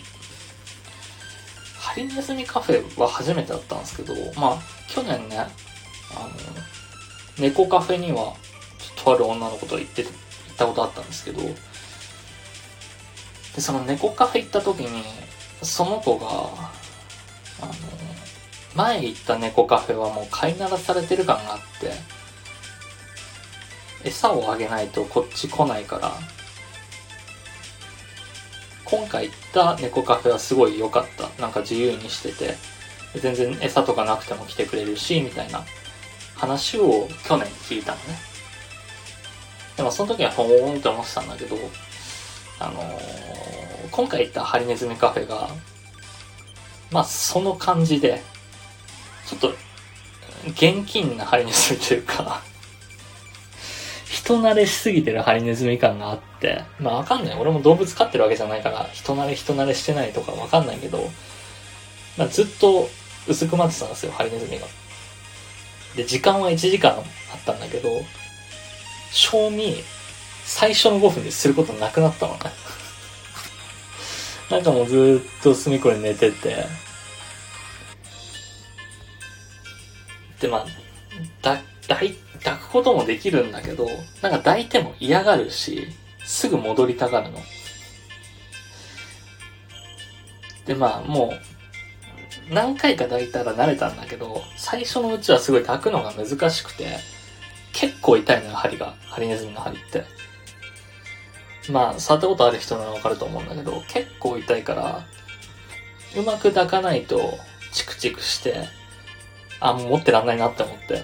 [1.78, 5.50] ハリネズミカフェは初めてだったんですけど、まあ、去年ね、あの、
[7.40, 8.34] 猫カフェには、
[9.04, 10.14] とある女の子と行って、行っ
[10.58, 11.42] たことあったんですけど、
[13.56, 15.04] で、その猫カフェ行った時に、
[15.62, 16.28] その子が、
[17.62, 17.74] あの、
[18.76, 21.92] 前行った猫カフェはもう飼いならされてる感があって、
[24.04, 26.14] 餌をあげないとこっち来ないから、
[28.86, 31.30] 今回行った猫カフェはすごい良かった。
[31.42, 32.56] なんか自由にしてて、
[33.20, 35.64] 全然餌とかなくても来てくれるし、みたいな
[36.36, 38.20] 話を去年聞いたのね。
[39.78, 41.58] でもその時はほーんって思ってたんだけど、
[42.68, 45.50] あのー、今回行ったハリネズミカフェが、
[46.92, 48.22] まあその感じで、
[49.26, 49.54] ちょっと
[50.48, 52.42] 現金なハリネズミというか
[54.32, 57.40] 人慣れしすぎてるハリネズミ感があって、まあわかんない。
[57.40, 61.10] 俺も動物飼ってるわけじゃないから、人慣れ人慣れしてないとかわかんないけど、
[62.18, 62.90] まあ、ずっと
[63.28, 64.68] 薄く待ってたんですよ、ハリネズミが。
[65.96, 67.04] で、時間は1時間あっ
[67.46, 67.90] たんだけど、
[69.12, 69.84] 賞味、
[70.54, 72.40] 最初の5分ですることなくなったのね。
[74.52, 76.66] なんかもうずっと隅っこに寝てて、
[80.42, 80.66] で、まあ、
[81.42, 83.88] だ、抱い、抱くこともできるんだけど、
[84.22, 85.88] なんか抱いても嫌がるし、
[86.26, 87.42] すぐ戻りたがるの。
[90.66, 91.34] で、まあ、も
[92.50, 96.98] う、何回か抱いたら慣れたんだけど、最初のうちはすごい抱くのが難しくて、
[97.72, 98.96] 結構痛いのよ、針が。
[99.06, 100.04] ハリネズミの針って。
[101.70, 105.06] まあ、触ったことある人ならわかると思うんだけど、結構痛いから、
[106.16, 107.38] うまく抱かないと、
[107.72, 108.68] チクチクして、
[109.60, 111.04] あ、もう持ってらんないなって思って、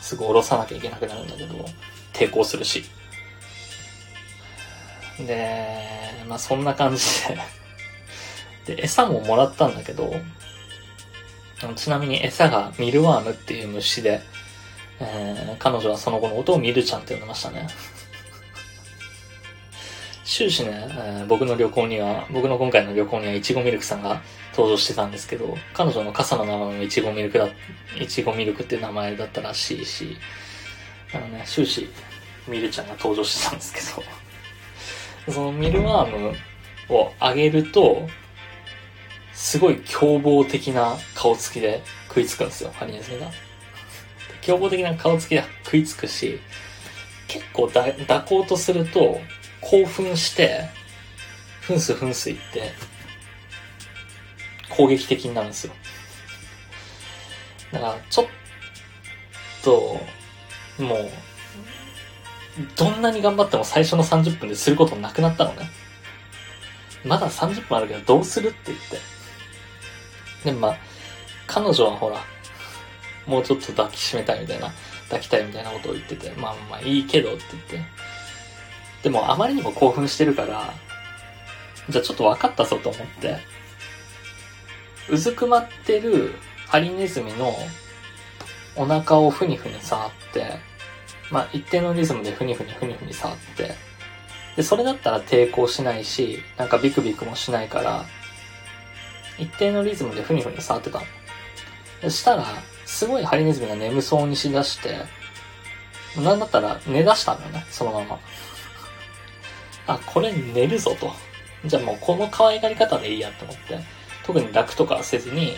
[0.00, 1.64] すぐ下ろさなきゃいけなくなるんだけど、
[2.12, 2.84] 抵抗するし。
[5.18, 7.04] で、まあそんな感じ
[8.66, 10.12] で で、餌ももらったんだけど、
[11.76, 14.22] ちなみに餌がミルワームっていう虫で、
[14.98, 17.68] えー、彼女はその後のことをミルちゃんって呼んでましたね。
[20.30, 24.22] 終始ね、えー、僕の旅行には、僕の今回の旅行には、いちごミルクさんが
[24.52, 27.48] 登場してたんですけど、彼女の傘の名前もいちごミルクだ、
[28.00, 30.16] いちごミルクっていう名前だったらしいし、
[31.12, 31.88] あのね、終始、
[32.46, 34.04] ミルちゃんが登場してたんですけど、
[35.34, 36.36] そのミルワーム
[36.90, 38.08] をあげると、
[39.32, 43.32] すごい凶暴的な顔つきで食いつくんですよ、ハリネズミが。
[44.42, 46.38] 凶暴的な顔つきで食いつくし、
[47.26, 49.20] 結構だ抱こうとすると、
[49.60, 50.68] 興奮して、
[51.60, 52.72] ふんすふんす言って、
[54.68, 55.72] 攻撃的になるんですよ。
[57.72, 58.26] だから、ちょっ
[59.62, 60.00] と、
[60.82, 61.10] もう、
[62.76, 65.70] どんなに頑張っても最初の30分ですることなくなったのね。
[67.04, 70.50] まだ30分あるけどどうするって言って。
[70.50, 70.76] で、まあ、
[71.46, 72.18] 彼女はほら、
[73.26, 74.72] もうちょっと抱きしめたいみたいな、
[75.04, 78.09] 抱きたいみたいなことを言ってて、まあまあいいけどって言って。
[79.02, 80.74] でもあまりにも興奮してるから、
[81.88, 83.38] じゃあちょっと分かったぞと思って、
[85.08, 86.34] うずくまってる
[86.66, 87.54] ハリネズミの
[88.76, 90.58] お腹をふにふに触って、
[91.30, 93.74] まあ一定のリズムでふにふにふにふに触って、
[94.56, 98.04] で、それだったら抵抗しないし、なんかビクビクもしないから、
[99.38, 101.04] 一定のリズムでふにふに触ってたの。
[102.02, 102.44] そしたら、
[102.84, 104.98] すごいハリネズミが眠そうにしだして、
[106.20, 108.20] なんだったら寝出したんだよね、そのまま。
[109.94, 111.12] あ、これ寝るぞと。
[111.64, 113.78] じゃあもうこの可愛がり方でいいやって思って、
[114.24, 115.54] 特に楽とかせずに、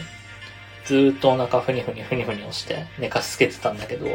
[0.84, 4.06] ずっとお腹ふにふにふにふに押して寝かしつけてたんだけど、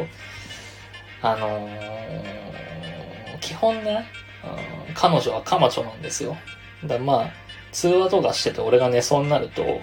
[1.22, 4.06] あのー、基本ね、
[4.88, 6.36] うん、彼女はカマチョなんですよ。
[6.82, 7.30] だからまあ、
[7.72, 9.80] 通話とかしてて俺が寝そうになると、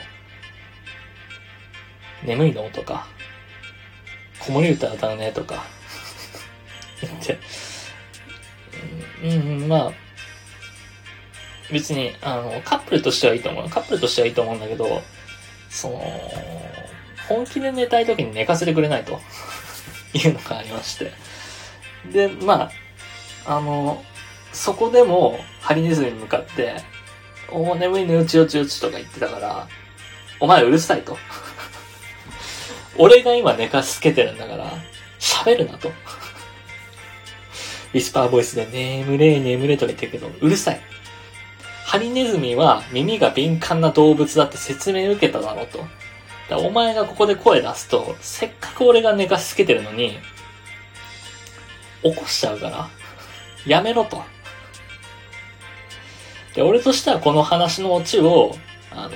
[2.23, 2.69] 眠いの？
[2.69, 3.07] とか、
[4.39, 5.31] 子守歌歌うね？
[5.31, 5.63] とか、
[7.01, 7.39] 言って、
[9.23, 10.04] うん、うん、まあ、
[11.71, 13.69] 別に、あの、カップルとしてはいいと思う。
[13.69, 15.01] カップルとしてはいいと思うんだけど、
[15.69, 16.01] その、
[17.27, 19.19] 本気で寝たい時に寝かせてくれないと
[20.13, 21.11] いうのがありまして。
[22.11, 22.69] で、ま
[23.45, 24.03] あ、あの、
[24.53, 26.75] そこでも、ハリネズミに向かって、
[27.49, 29.67] おー眠いね、うちうちうちとか言ってたから、
[30.39, 31.17] お前うるさいと。
[32.97, 34.71] 俺が今寝かしつけてるんだから、
[35.19, 35.89] 喋るなと。
[35.89, 40.81] ウィスパーボイスで眠れ眠れとか言ってるけど、うるさい。
[41.85, 45.85] ハリネズミは耳が敏感な動物だって説明受けただろうと。
[46.49, 50.17] だお前がここで声出すと、せっかく俺が寝かしつけてるのに、
[52.01, 52.89] 起こしちゃうから、
[53.67, 54.23] やめろと。
[56.55, 58.55] で、俺としてはこの話のオチを、
[58.89, 59.11] あの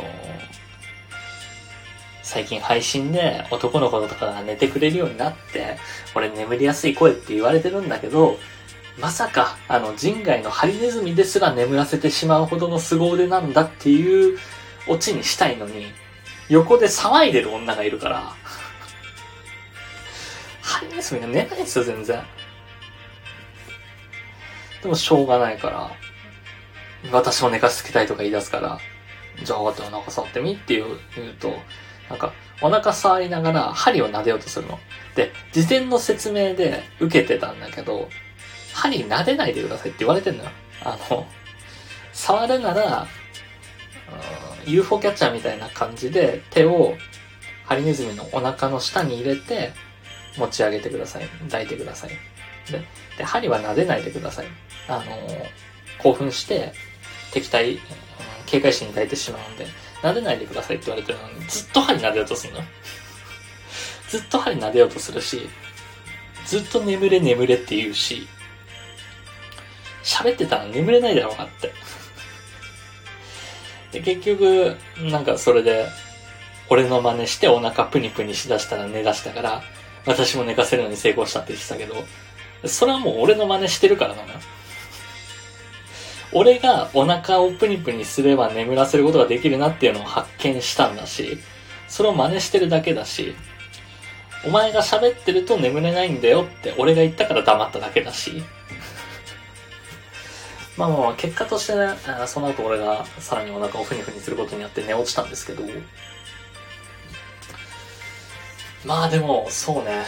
[2.21, 5.77] 最近配信で男の子とかが寝てくれるようになって、
[6.13, 8.37] 俺眠りやすい声って言われてるんだけど、
[8.99, 14.37] まさか、あの、人外のハリネズミですら眠らせてしまうほどの凄腕なんだっていう
[14.87, 15.85] オチにしたいのに、
[16.49, 18.33] 横で騒いでる女がいるから、
[20.61, 22.21] ハリネズミが寝ないんですよ、全然。
[24.81, 25.91] でもしょうがないから、
[27.11, 28.79] 私も寝かしつけたいとか言い出すから、
[29.41, 31.57] じゃあ分かったお腹触ってみって言う言うと、
[32.09, 34.79] なんか、お腹触りながら針を撫でようとするの。
[35.15, 38.09] で、事前の説明で受けてたんだけど、
[38.79, 40.49] 針撫でないでくださいって言われてんのよ。
[40.81, 41.25] あの、
[42.13, 43.07] 触るなら、
[44.65, 46.95] UFO キャッチャーみたいな感じで手を
[47.65, 49.71] ハリネズミのお腹の下に入れて
[50.37, 51.27] 持ち上げてください。
[51.27, 52.09] 抱いてください。
[52.71, 52.81] で、
[53.17, 54.47] で針は撫でないでください。
[54.87, 55.05] あの、
[55.99, 56.73] 興奮して
[57.31, 57.79] 敵対、
[58.45, 59.67] 警戒心に抱いてしまうんで、
[60.01, 62.61] 撫でないでくださいって言われてるのに、ずっと針撫でようとするの。
[64.09, 65.49] ずっと針撫でようとするし、
[66.45, 68.27] ずっと眠れ眠れって言うし、
[70.09, 71.71] 喋ってたら眠れないだろうなって。
[73.91, 74.75] で、結局、
[75.11, 75.87] なんかそれで、
[76.69, 79.61] 俺の真似してお腹プニプニしだしたら寝だしたから、
[80.05, 82.03] 私も寝かせるのに成功したって言ってたけど、
[82.67, 84.29] それはもう俺の真似してるからなの。
[86.31, 91.39] 俺がお腹をプニプニすれば眠らせることができるなっていうのを発見したんだし、
[91.87, 93.35] それを真似してるだけだし、
[94.45, 98.43] お前が喋ってると眠れないんだよって俺が言ったから黙っただけだし、
[100.79, 101.89] まあまあ、結果としてね、
[102.25, 105.63] その後俺がさらにお腹をふにふにすることによって寝落ちたんですけど、
[108.85, 110.05] まあでも、そうね。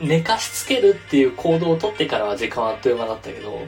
[0.00, 3.60] 寝かしつけるっていう行動をとってからは時間はあっという間だったけど、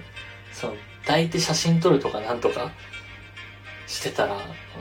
[0.52, 2.72] その、抱いて写真撮るとかなんとか
[3.86, 4.36] してたら、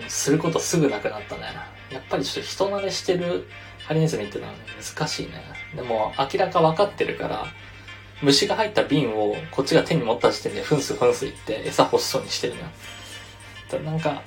[0.08, 1.44] することすぐなくなったね。
[1.92, 3.48] やっぱりちょっと人慣れしてる
[3.86, 4.54] ハリネズミってのは
[4.96, 5.44] 難しいね。
[5.76, 7.46] でも明らか分かってるから、
[8.22, 13.92] 虫が入った瓶をこっちが手に持った時点でふんすふんす言って餌欲しそうにしてるな。
[13.92, 14.22] なんか、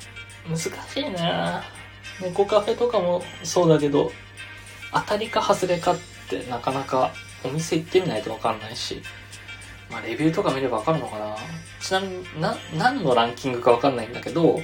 [0.49, 0.70] 難し
[1.01, 1.61] いね。
[2.20, 4.12] 猫カフェとかもそうだけど、
[4.93, 5.97] 当たりか外れかっ
[6.28, 7.12] てなかなか
[7.45, 9.03] お店行ってみないとわかんないし、
[9.90, 11.36] まあレビューとか見ればわかるのかな。
[11.80, 14.61] ちなみにな、何のランキングかわかんないんだけど、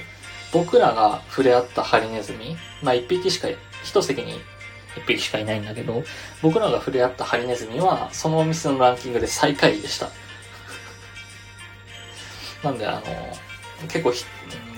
[0.53, 3.47] 僕らが触れ合ったハリネズミ、まあ一匹しか、
[3.83, 4.39] 一席に
[4.99, 6.03] 一匹しかいないんだけど、
[6.41, 10.09] 僕らが触れ合ったハリネズミは、そのお店のランキングで最下位でした。
[12.63, 13.03] なんで、あの、
[13.87, 14.13] 結構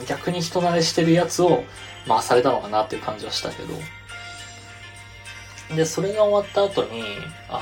[0.07, 1.63] 逆に人慣れしてるやつを
[2.07, 3.73] 回されたのかなっていう感じはしたけど。
[5.75, 7.03] で、それが終わった後に、
[7.49, 7.61] あの、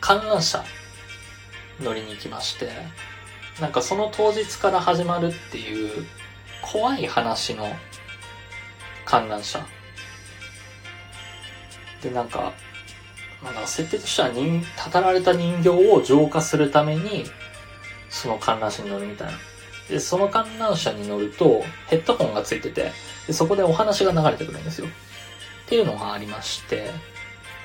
[0.00, 0.64] 観覧車
[1.80, 2.70] 乗りに行きまして、
[3.60, 6.06] なんかその当日から始まるっていう
[6.60, 7.68] 怖い話の
[9.04, 9.64] 観覧車。
[12.04, 12.52] で、なんか、
[13.42, 17.24] なんか設定としては人、たたられた人形を浄化するために、
[18.10, 19.38] その観覧車に乗るみたいな。
[19.88, 22.92] で、その観覧車に乗ると、ヘッドホンがついてて、
[23.26, 24.86] でそこでお話が流れてくるんですよ。
[24.86, 26.90] っていうのがありまして、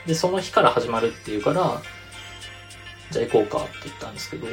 [0.06, 1.82] で、その日から始まるっていうから、
[3.12, 4.48] じゃあ行こうかって言ったんですけど、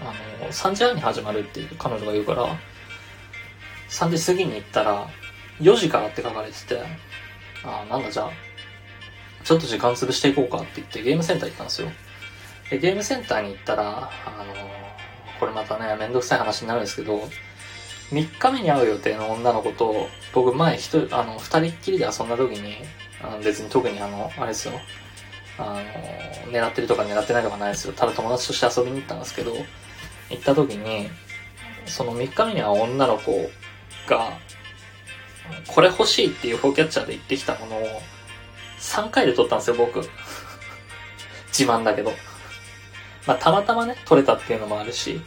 [0.00, 2.46] あの、3時半に始まるっていう彼女が言うから、
[3.88, 5.08] 3時過ぎに行ったら、
[5.60, 6.82] 4時からって書かれてて、
[7.64, 8.30] ああ、なんだじゃあ、
[9.44, 11.88] ちょっと時間潰していこうかって言ってゲームセンター行ったんですよ。
[12.70, 14.54] で、ゲームセンターに行ったら、あの
[15.38, 17.28] これまたね、めんどくさい話になるんですけど、
[18.10, 22.76] 3日目に会う予定の女の子と、僕前一人、あの、二人っきりで遊んだ時に、
[23.22, 24.74] あの別に特にあの、あれですよ、
[25.58, 25.82] あ
[26.46, 27.92] の、狙ってるとか狙ってないとかないですよ。
[27.92, 29.54] ただ友達として遊びに行ったんですけど、
[30.30, 31.08] 行った時に、
[31.86, 33.50] その3日目には女の子
[34.06, 34.38] が、
[35.66, 38.02] これ欲しいっていうフォーキャッチャーで言ってきたものを、
[38.80, 40.00] 3回で撮ったんですよ、僕。
[41.48, 42.12] 自慢だけど。
[43.26, 45.20] まあ、たまたまね、撮れたっていうのもあるし、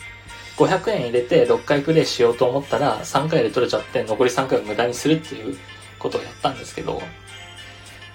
[0.58, 5.58] 500円入れて6回プレイしようと思ったら3回で取れちゃって残り3回を無駄にするっていう
[5.98, 7.02] ことをやったんですけど、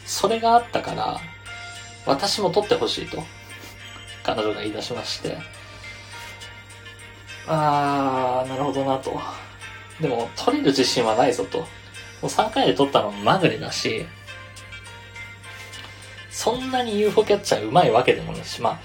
[0.04, 1.20] それがあったから、
[2.06, 3.22] 私も取ってほしいと、
[4.22, 5.38] 彼女が言い出しまして、
[7.46, 9.18] あー、なるほどなと。
[10.00, 11.60] でも、取れる自信はないぞと。
[11.60, 11.64] も
[12.24, 14.06] う3回で取ったのもまぐれだし、
[16.38, 18.78] そんなに UFO キャッチャー上手いわけでもないし、まあ、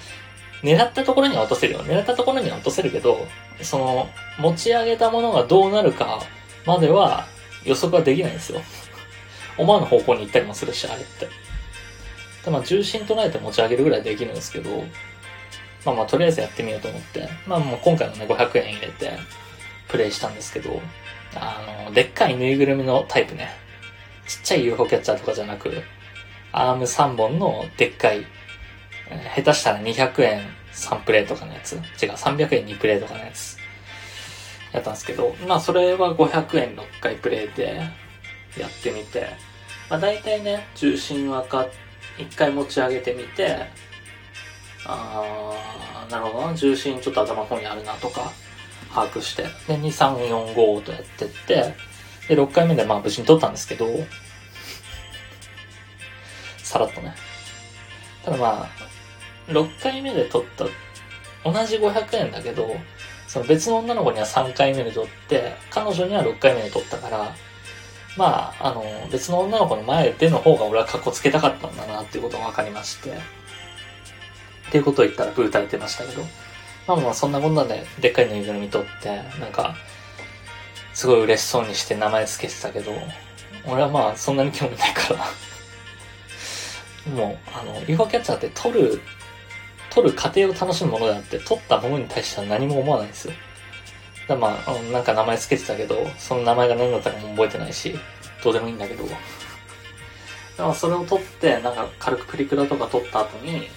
[0.64, 1.82] 狙ったところには落とせるよ。
[1.82, 3.28] 狙ったところには落とせるけど、
[3.62, 6.24] その、持ち上げたものがどうなるか
[6.66, 7.28] までは
[7.64, 8.62] 予測はできないんですよ。
[9.56, 11.28] 思わぬ方向に行ったりもするし、あれって。
[12.44, 14.84] でまあ、重心捉えて持ち上げるぐらいできるんですけど、
[15.86, 19.12] まあまあ、とりあえずやってみようと思って、まあもう今回のね、500円入れて、
[19.90, 20.82] プレイしたんですけど、
[21.36, 23.50] あの、でっかいぬいぐるみのタイプね。
[24.28, 25.84] ちっちゃい UFO キャッチャーとかじゃなく、
[26.54, 28.26] アーム3本のでっかい
[29.36, 30.42] 下手したら200円
[30.72, 31.74] 3プレイとかのやつ。
[31.74, 31.82] 違う、
[32.14, 33.58] 300円2プレイとかのやつ。
[34.72, 37.82] やったんですけど、まあそれは500円6回プレイで
[38.58, 39.28] やってみて、
[39.90, 41.68] まあ大体ね、重心はか、
[42.18, 43.68] 1回持ち上げてみて、
[44.86, 48.32] あー、なるほどな、重心ちょっと頭の方にあるなとか、
[48.94, 51.76] 把握して、で、2、3、4、5とやってって、
[52.28, 53.86] で、6回目でまあ無事に取ったんですけど、
[56.74, 57.14] さらっとね。
[58.26, 60.66] ただまあ、6回目で取った、
[61.46, 62.76] 同じ500円だけど、
[63.28, 67.36] その別の女の子には3回目で取って、彼女には6回目で取ったから、
[68.18, 73.14] まあ、あの、別の女の子の前での方が俺は格好つけたかったんだなっていうことが分かりまして、っ
[74.72, 76.24] ていうことを言ったらブータれてましたけど、
[76.88, 79.76] まあまあそんなこんなんででっかいぬいぐるみ取って、なんか、
[80.96, 82.92] すごい嬉しそうにして名前つけてたけど、
[83.66, 85.26] 俺はまあそんなに興味ないから。
[87.10, 89.02] もう、あの、UFO キャッチャーって取る
[89.94, 93.34] 取る過程を楽しむものであって、取ったものに対しては何も思わないんですよ。
[94.28, 97.94] だまあ、なんか名前つけてたけど、その名前が何だったかも覚えてないし、
[98.44, 99.04] どうでもいいんだけど。
[99.04, 99.18] だか
[100.58, 103.68] らそれを取って、なんか軽くプリクラとか取った後に、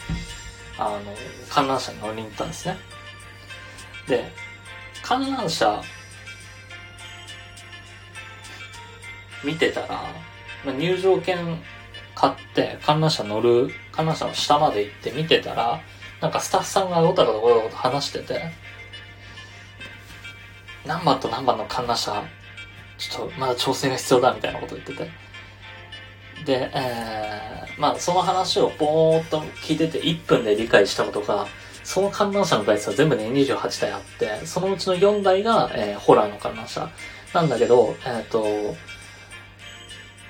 [0.78, 1.00] あの、
[1.50, 2.78] 観覧車に乗りに行ったんですね。
[4.08, 4.24] で、
[5.02, 5.82] 観覧車、
[9.44, 9.88] 見てたら、
[10.64, 11.62] まあ、入場券
[12.16, 15.80] 買って観覧車乗る、観覧車の下まで行って見てたら、
[16.20, 18.50] なんかスタッフさんがごたごたごたごた話してて、
[20.86, 22.24] 何番と何番の観覧車、
[22.96, 25.10] ちょっとまだ調整が必要だみたいなこと言ってて。
[26.46, 31.46] で、えー、まあその話をぼーっと聞いてて1分で理解したことが、
[31.84, 36.90] その観覧車の台数は全部で、ね、28台あって、そのうちの4台が、えー、ホラーの観覧車
[37.34, 38.74] なんだけど、えっ、ー、と、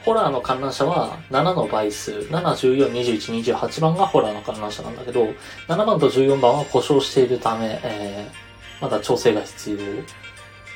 [0.07, 5.25] ホラーの観覧車は7の倍数、7、14、21、28番がホラーの観覧車なんだけど、
[5.67, 9.73] 7番と14番は故障しているため、えー、まだ調整が必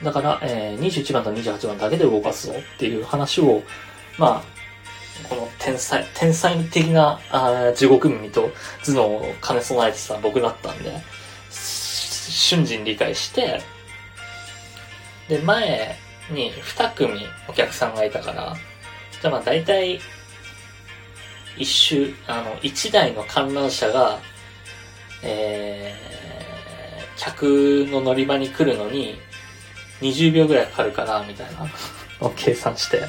[0.03, 0.05] 要。
[0.05, 3.63] だから、えー、21番と28番だけで動かすぞっていう話を、
[4.19, 8.51] まあ、この天才、天才的なあ地獄耳と
[8.83, 10.93] 頭脳を兼ね備えてた僕だったんで、
[11.51, 13.61] 瞬時に理解して、
[15.29, 15.97] で、前
[16.33, 18.57] に2組お客さんがいたから、
[19.21, 20.01] じゃあまあ大体、
[21.57, 24.19] 一周、あの、一台の観覧車が、
[25.23, 29.19] えー、客の乗り場に来るのに
[30.01, 31.69] 20秒ぐらいかかるから、みたいな
[32.21, 33.03] を計算して、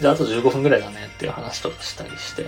[0.00, 2.44] じゃああと15分ぐらいだねっていう話とかしたりして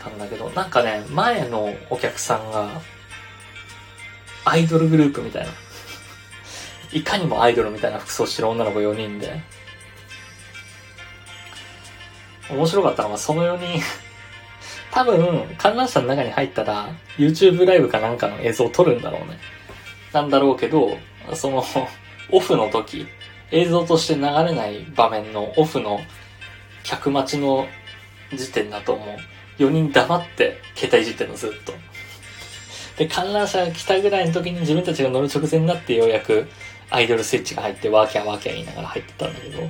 [0.00, 2.80] たんだけど、なんかね、前のお客さんが、
[4.44, 5.50] アイドルグループみたいな。
[6.92, 9.42] いかにもアイドルみたいな服装してる女の子4人で。
[12.50, 13.82] 面白かったのが、その4人、
[14.92, 19.38] 多分、観覧車の中に入ったら、YouTube ライブかなんかの映像を撮るんだろうね。
[20.12, 20.98] なんだろうけど、
[21.34, 21.64] その、
[22.30, 23.06] オフの時、
[23.50, 26.00] 映像として流れない場面のオフの
[26.82, 27.66] 客待ちの
[28.32, 29.18] 時点だとも
[29.58, 31.72] う、4人黙って携帯いじってるのずっと。
[32.96, 36.48] で、観覧車が来たぐらいの時に自分たちが乗る直前になってようやく
[36.90, 39.68] アイドルスイッチが入ってワーキャーワーキャー言いながら入ってたんだけど、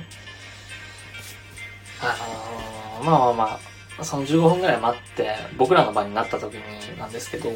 [2.13, 3.59] あのー、まあまあま
[3.99, 7.49] あ、その15分ぐらい待って僕らの場になった時になんですけど、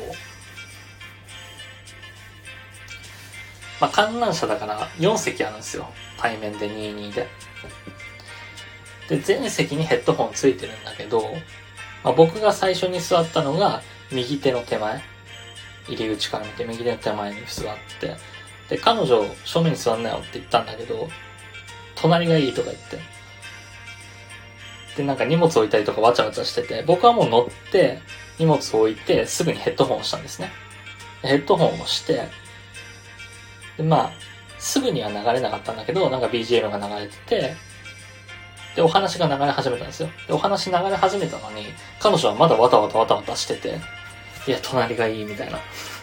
[3.82, 5.88] まあ観覧車だから4席あるんですよ。
[6.18, 7.28] 対面で22で。
[9.10, 11.22] で、全席にヘッドホンついてるんだけど、
[12.04, 13.82] まあ、僕が最初に座ったのが
[14.12, 15.02] 右手の手前。
[15.88, 18.16] 入り口から見て右手の手前に座って。
[18.70, 21.10] で、彼女正面に座んなよって言ったんだけど、
[21.95, 23.00] 隣がいいとか言って。
[25.00, 28.02] で、なんか荷物置いたりとかわちゃわちゃしてて、僕はもう乗って
[28.38, 30.52] 荷物置いてすぐにヘッドホンをしたんですね。
[31.22, 32.28] ヘッドホンをして、
[33.78, 34.12] で、まあ、
[34.58, 37.56] すぐには流れなかったんだけど、なんか BGM が流れてて、
[38.76, 40.10] で、お話が流れ始めたんですよ。
[40.28, 41.68] で、お話流れ始めたのに、
[42.02, 43.80] 彼女はまだわたわたわたわたしてて、
[44.47, 45.60] いや、隣がいいみたいな。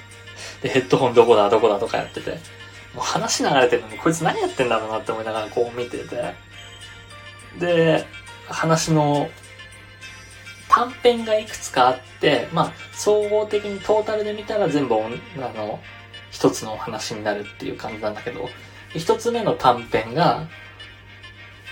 [0.63, 2.31] で、ヘッドホンどこだどこだとかやってて、
[2.95, 6.35] もう話流れてるのにこいつ何やってんだろうなって思いながらこう見てて、
[7.59, 8.07] で、
[8.49, 9.29] 話の
[10.69, 14.99] 短編がいくつかあって、まあ、総合的にトータルで見たら全部、あ
[15.57, 15.81] の、
[16.31, 18.49] 一つのお話になるっていう感じなんだけど、
[18.95, 20.49] 一つ目の短編が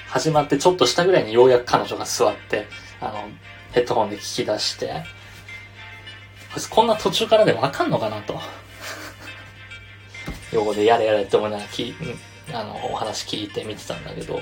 [0.08, 2.66] 始まってちょっとしたぐらいにようやく彼女が座って、
[3.00, 3.28] あの、
[3.72, 5.04] ヘッドホンで聞き出して、
[6.52, 8.40] こいつこんな途中からでわかんのかなと。
[10.52, 11.94] 用語でやれやれって思いながら聞い、
[12.52, 14.40] あの、お話聞いて見てたんだけど、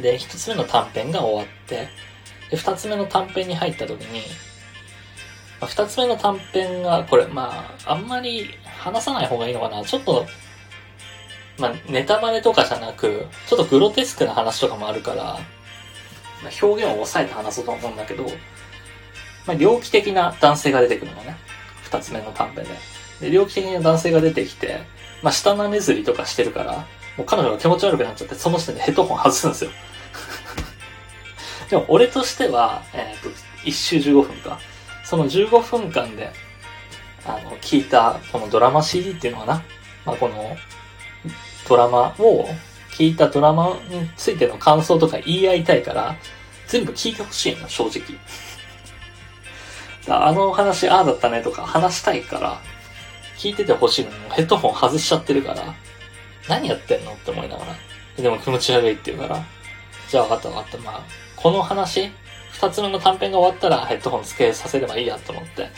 [0.00, 1.88] で、一つ目の短編が終わって、
[2.50, 4.22] で、二つ目の短編に入った時に、
[5.60, 9.84] まあ二つ目の短編が、これ、まあ、あんまり話さない方がいいのかな。
[9.84, 10.26] ちょっと、
[11.58, 18.24] まあ、ネタバレとかじゃなく、ちょっとグロテスクな話とかもあるから、まあ、表現を抑えて話そうと思うんだけど、
[19.46, 21.36] まあ、猟奇的な男性が出てくるのね。
[21.82, 22.70] 二つ目の短編で。
[23.20, 24.80] で、猟奇的な男性が出てきて、
[25.22, 26.86] まあ、下なめずりとかしてるから、
[27.16, 29.70] もう彼女が気持ち悪くなっちゃって、その時点でヘッドホン外すんですよ。
[31.70, 33.28] でも、俺としては、えっ、と、
[33.64, 34.58] 一周15分か。
[35.04, 36.32] その15分間で、
[37.24, 39.62] あの、聞いた、このドラマ CD っていうのかな。
[40.04, 40.56] まあ、この、
[41.68, 42.48] ドラマを、
[42.90, 46.16] 聞いたドラマについての感想とか言い合いたいから、
[46.66, 48.02] 全部聞いてほしいの、正直。
[50.08, 52.60] あの話、ああだったねとか話したいから、
[53.38, 55.74] 聞いててほしいのに、ヘッドホン外しちゃってるから、
[56.48, 57.76] 何やってんのって思いながら。
[58.16, 59.42] でも気持ち悪いって言うから、
[60.08, 60.78] じゃあ分かった分かった。
[60.78, 61.02] まあ、
[61.42, 62.10] この話、
[62.52, 65.70] 二つ目の短編が終わったらヘッドホン付けさせればいいやと思って。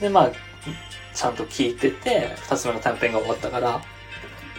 [0.00, 0.30] で、まあ、
[1.12, 3.82] ちゃんと聞いてて、二つ目の短編が終わったから、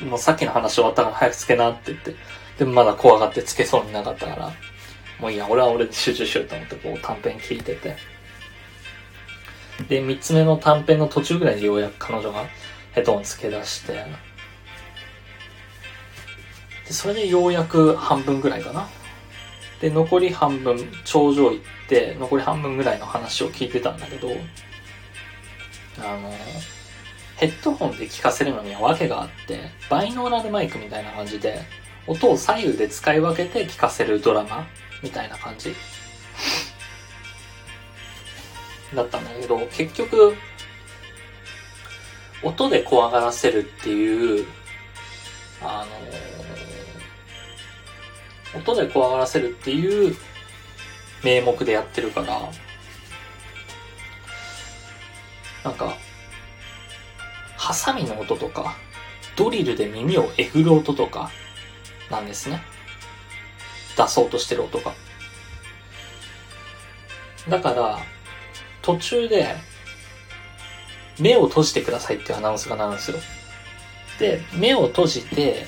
[0.06, 2.16] もうさっきの話終わったから早く付けなって言って。
[2.58, 4.52] でもまだ怖がって付けそうになかったから、
[5.20, 7.96] もういいや、俺は俺で集中しようと思ってこう短編聞いてて。
[9.88, 12.46] で、三つ目の短編の途中ぐらいでようやく彼女が
[12.92, 14.06] ヘッドホン付け出して、で、
[16.92, 18.90] それでようやく半分ぐらいかな。
[19.82, 21.60] で、残り半分、頂上行っ
[21.90, 24.30] て、残り半分ぐらいの話を聞いてたんだけど、
[26.00, 26.32] あの、
[27.38, 31.62] ヘッドホンで聞かせるのには訳があって、バイノーラルマイクみたいな感じで、
[32.06, 34.68] 音を左右で使い分けて聞かせるドラマ
[35.02, 35.76] みたいな感じ。
[38.96, 40.36] だったんだけど、結局、
[42.44, 44.46] 音で怖がらせるっていう、
[45.64, 46.41] あの、
[48.56, 50.16] 音で怖がらせるっていう
[51.24, 52.52] 名目でやってるから、
[55.64, 55.96] なんか、
[57.58, 58.76] ハサミの音とか、
[59.36, 61.32] ドリルで耳をえぐる音とか、
[62.10, 62.62] なんですね。
[63.96, 64.94] 出そうとしてる音が。
[67.48, 68.00] だから、
[68.82, 69.56] 途中で、
[71.20, 73.18] 目を閉じてくださいっていうアナウンスがなるんですよ。
[74.20, 75.68] で、目を閉じて、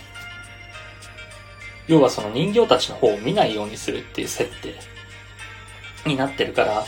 [1.88, 4.76] 要はその人形たちの方を見ないようにするっていう設定
[6.08, 6.86] になってるから、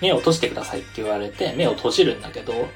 [0.00, 2.68] 目を閉じてくださいって言われて、目を閉じるんだけど、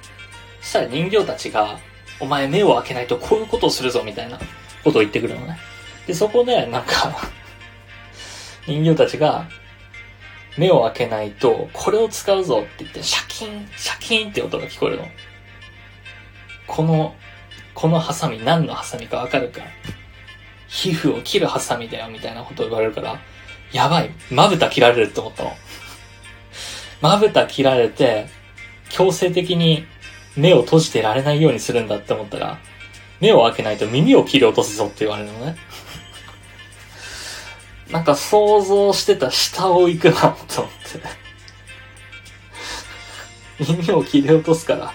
[0.61, 1.79] そしたら人形たちが、
[2.21, 4.39] お前目を開けないとこういうことをするぞ、みたいな
[4.85, 5.59] ことを言ってくるのね。
[6.07, 7.17] で、そこで、なんか
[8.67, 9.49] 人形たちが、
[10.57, 15.09] 目を開けないと、これを使うぞって言って、シャキン、シャキンって音が聞こえるの。
[16.67, 17.15] この、
[17.75, 19.63] このハサミ何のハサミかわかるか
[20.73, 23.21] 皮膚を切るハサミだよみたいなことを言われるから、
[23.73, 25.55] やばい、まぶた切られるって思ったの。
[27.03, 28.27] まぶた切られて、
[28.89, 29.87] 強制的に
[30.35, 32.59] 目を閉じてられないようにするんだって思ったら、
[33.21, 35.57] 目を開けないと耳を切り落とすぞって言われるのね。
[37.93, 40.73] なんか想像してた下を行くなと思っ
[43.59, 43.67] て。
[43.73, 44.95] 耳を切り落とすから、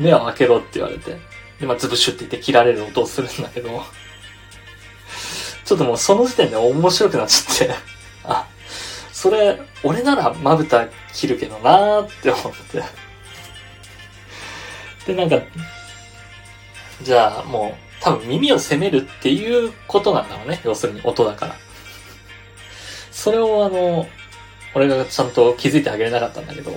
[0.00, 1.16] 目を開けろって言われて。
[1.60, 3.84] で、まあ、ズブシュって言って切られる音をするんだけど、
[5.64, 7.74] ちょっともうその時点で面白くなっちゃって、
[8.24, 8.46] あ、
[9.12, 12.82] それ、俺ならまぶた切るけどなーって思って。
[15.06, 15.46] で、なんか、
[17.02, 20.60] じゃあもう、多分耳を責めるっていうことなんだろうね。
[20.64, 21.56] 要するに音だから。
[23.12, 24.08] それをあの、
[24.74, 26.72] 俺がちゃんと気づいてあげれなかったんだけど、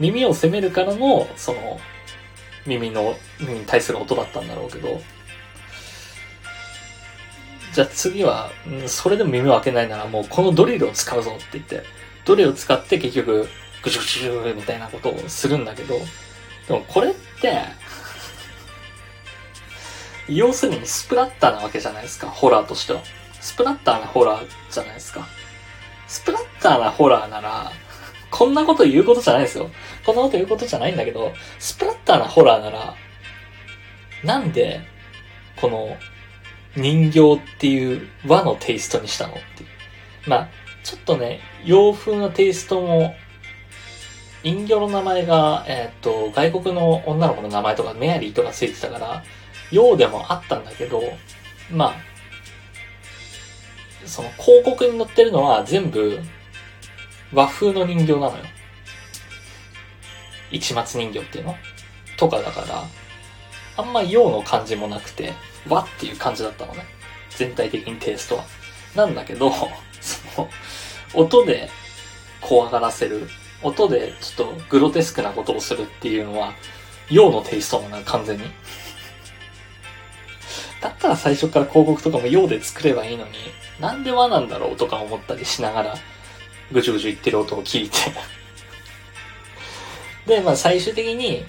[0.00, 1.78] 耳を責めるからの、その、
[2.66, 5.02] 耳の、耳に対する音だったんだろうけど、
[7.74, 8.50] じゃあ次は、
[8.86, 11.82] それでも耳を開けないならもうこのドリルを使うぞって言って、
[12.24, 13.48] ドリルを使って結局、
[13.82, 15.98] ぐしゅぐしゅみたいなことをするんだけど、
[16.68, 17.62] でもこれって、
[20.32, 23.00] 要するにスプラッターなわけじゃないですか、ホラーとしては。
[23.40, 25.26] スプラッターなホラーじゃないですか。
[26.06, 27.72] スプラッターなホラーなら、
[28.30, 29.68] こんなこと言うことじゃないですよ。
[30.06, 32.94] こんなこと言うことじゃないんだけど、スプラッターなホラーなら、
[34.22, 34.80] なんで、
[35.56, 35.96] この、
[36.76, 39.68] 人形っていう和のテイストにしたのっていう。
[40.26, 40.48] まあ、
[40.82, 43.14] ちょっとね、洋風なテイストも、
[44.42, 49.24] 人形の名前が、えっ、と、外国の女の子の名前とかメアリーとかついてたから、
[49.70, 51.02] 洋でもあったんだけど、
[51.70, 51.94] まあ、
[54.06, 56.20] その広告に載ってるのは全部
[57.32, 58.44] 和風の人形なのよ。
[60.50, 61.56] 市松人形っていうの？
[62.16, 62.84] とかだから、
[63.76, 65.32] あんま洋の感じもなくて、
[65.68, 66.84] 和っていう感じだったのね。
[67.36, 68.44] 全体的にテイストは。
[68.94, 69.52] なんだけど、
[70.00, 70.50] その、
[71.14, 71.70] 音で
[72.40, 73.28] 怖がらせる、
[73.62, 76.52] 音でちょっとグロテスクなことをするっていうのは、
[77.10, 78.44] 洋のテイストもな、完全に。
[80.80, 83.32] だったら最初から広告とかも洋で作ればいいのに、
[83.80, 85.96] なんで和なんだろうとか思ったりしながら、
[86.70, 87.98] ぐちゅぐちゅ言ってる音を聞いて
[90.36, 91.44] で、まあ最終的に、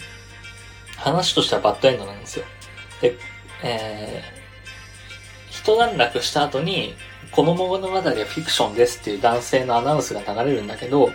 [0.97, 2.45] 話としてはバッドエンドなんですよ。
[3.01, 3.17] で、
[3.63, 6.95] えー、一段落した後に、
[7.31, 11.09] この物語はフィクションですっていう男性のアナウンスが流れるんだけど、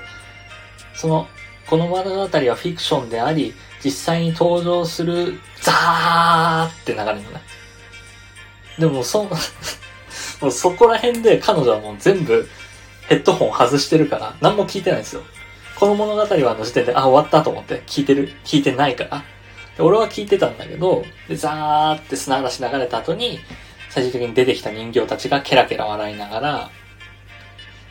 [0.94, 1.26] その、
[1.66, 7.40] この物語はフィクションであり、実際に登場する、ザーって流れるのね。
[8.78, 9.24] でもそ、
[10.42, 12.48] もうそこら辺で彼女はもう全部
[13.08, 15.22] ヘッドホン外してるから何も聞いてないんですよ。
[15.76, 19.24] この物語はあの時点で、あ、終わったと思って聞いてる、聞いてないから。
[19.78, 23.40] 俺は聞いてたんだけど、で、ザーって砂嵐流れた後に、
[23.88, 26.70] 最終的に出てきた人形たちがケラケラ笑いながら、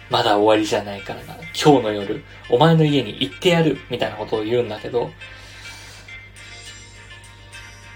[0.09, 1.35] まだ終わりじゃないからな。
[1.35, 5.11] 今日の夜、お前の家に行ってやる、みたいなことを言うんだけど、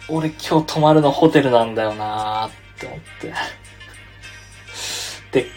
[0.10, 3.34] 俺今日泊まるのホテルなんだよなーって思って。
[5.32, 5.48] で、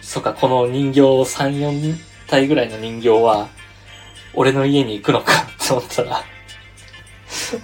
[0.00, 3.48] そっか、この人形3、4体ぐらいの人形は、
[4.32, 6.24] 俺の家に行くのかって思ったら、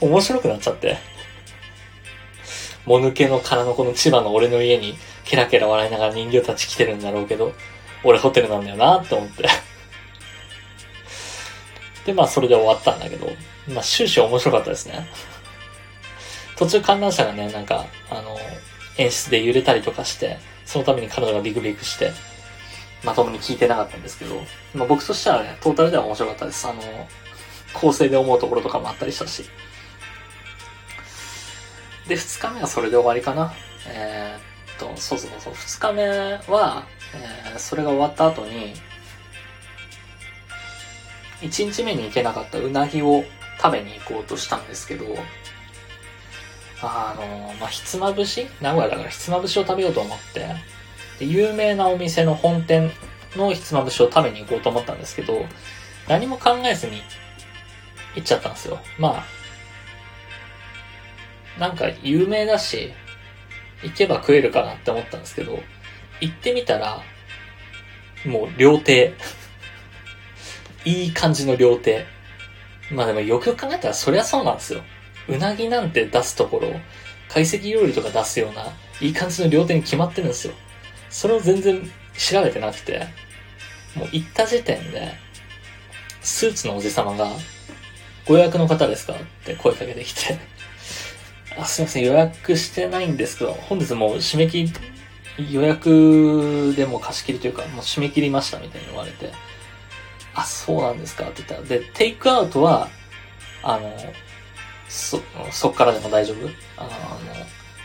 [0.00, 0.98] 面白くなっちゃって。
[2.86, 7.52] もぬけの殻のこの千葉の俺の家にケラケラ笑いながら人形たち来てるんだろうけど、
[8.02, 9.48] 俺ホテルなんだよなって思って。
[12.06, 13.26] で、まあそれで終わったんだけど、
[13.68, 15.06] まあ終始面白かったですね。
[16.56, 18.36] 途中観覧車がね、なんか、あの、
[18.98, 22.12] 演出で揺れたりとかして、そのために彼女がビクビクして、
[23.04, 24.42] まともに聞いてなかったんですけど、
[24.74, 26.66] まあ僕としてはね、トータルでは面白かったです。
[26.66, 26.82] あの、
[27.74, 29.44] 構成で思うところとかもあったりしたし。
[32.08, 33.52] で、二日目はそれで終わりかな。
[33.86, 36.08] えー、っと、そうそうそう、二日目
[36.48, 38.74] は、えー、それが終わった後に、
[41.42, 43.24] 一日目に行けなかったうなぎを
[43.62, 45.16] 食べに行こうとしたんですけど、
[46.82, 48.46] あの、まあ、ひつまぶし？
[48.60, 50.46] 名古屋だからひつまぶしを食べようと思って、
[51.18, 52.90] で有名なお店の本店
[53.36, 55.46] のひつまぶしを食べに行こうと思ったんですけど、
[56.08, 57.06] 何も考えずに行っ
[58.14, 58.78] 行っちゃったんですよ。
[58.98, 59.24] ま
[61.58, 62.92] あ、なんか有名だし、
[63.82, 65.62] 行けば食えるかなって思ったんですけど、
[66.20, 67.02] 行ってみたら、
[68.24, 69.14] もう料亭。
[70.84, 72.06] いい感じの料亭。
[72.90, 74.82] まあでもよくよく考えたらそりゃそうなんですよ。
[75.28, 76.80] うなぎなんて出すところ、
[77.28, 78.66] 懐石料理とか出すような、
[79.00, 80.54] いい感じの料亭に決まってるんですよ。
[81.08, 83.06] それを全然調べてなくて、
[83.94, 85.12] もう行った時点で、
[86.22, 87.30] スーツのおじさまが、
[88.30, 89.14] ご予約の方ですか？
[89.14, 90.38] って声かけてきて、
[91.58, 94.72] あ、すいません、予約してないんですけど、本日もう締め切
[95.36, 99.32] り、予約でも貸し切りというか、もう締め切りましたみたいに言われて、
[100.32, 101.24] あ、そうなんですか？
[101.24, 102.88] って言ったら、で、テイクアウトは、
[103.64, 103.92] あの、
[104.88, 105.20] そ、
[105.50, 106.48] そっからでも大丈夫？
[106.76, 106.90] あの、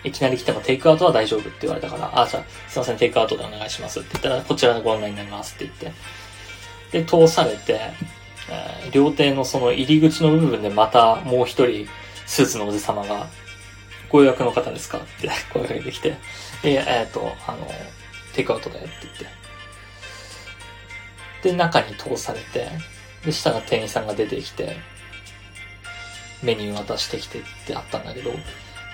[0.03, 5.93] いきなり来てもテイクアウトは大丈夫って言われたから、あ、じゃあ、すいません、テイクアウトでお願いしますって言ったら、こちらでご案内になりますって言っ
[6.91, 7.01] て。
[7.01, 7.79] で、通されて、
[8.49, 11.87] えー、料亭のその入り口の部分でまたもう一人、
[12.25, 13.27] スーツのおじ様が、
[14.09, 14.99] ご予約の方ですか？
[14.99, 16.15] って 声かけてきて、
[16.63, 17.69] ええっ、と、あの、
[18.33, 19.13] テイクアウトだよって言っ
[21.41, 21.49] て。
[21.49, 22.69] で、中に通されて、
[23.23, 24.77] で、下が店員さんが出てきて、
[26.43, 28.37] メニュー渡してきてってあったんだけど、も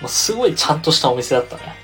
[0.04, 1.74] うすごいちゃんとしたお店だったね。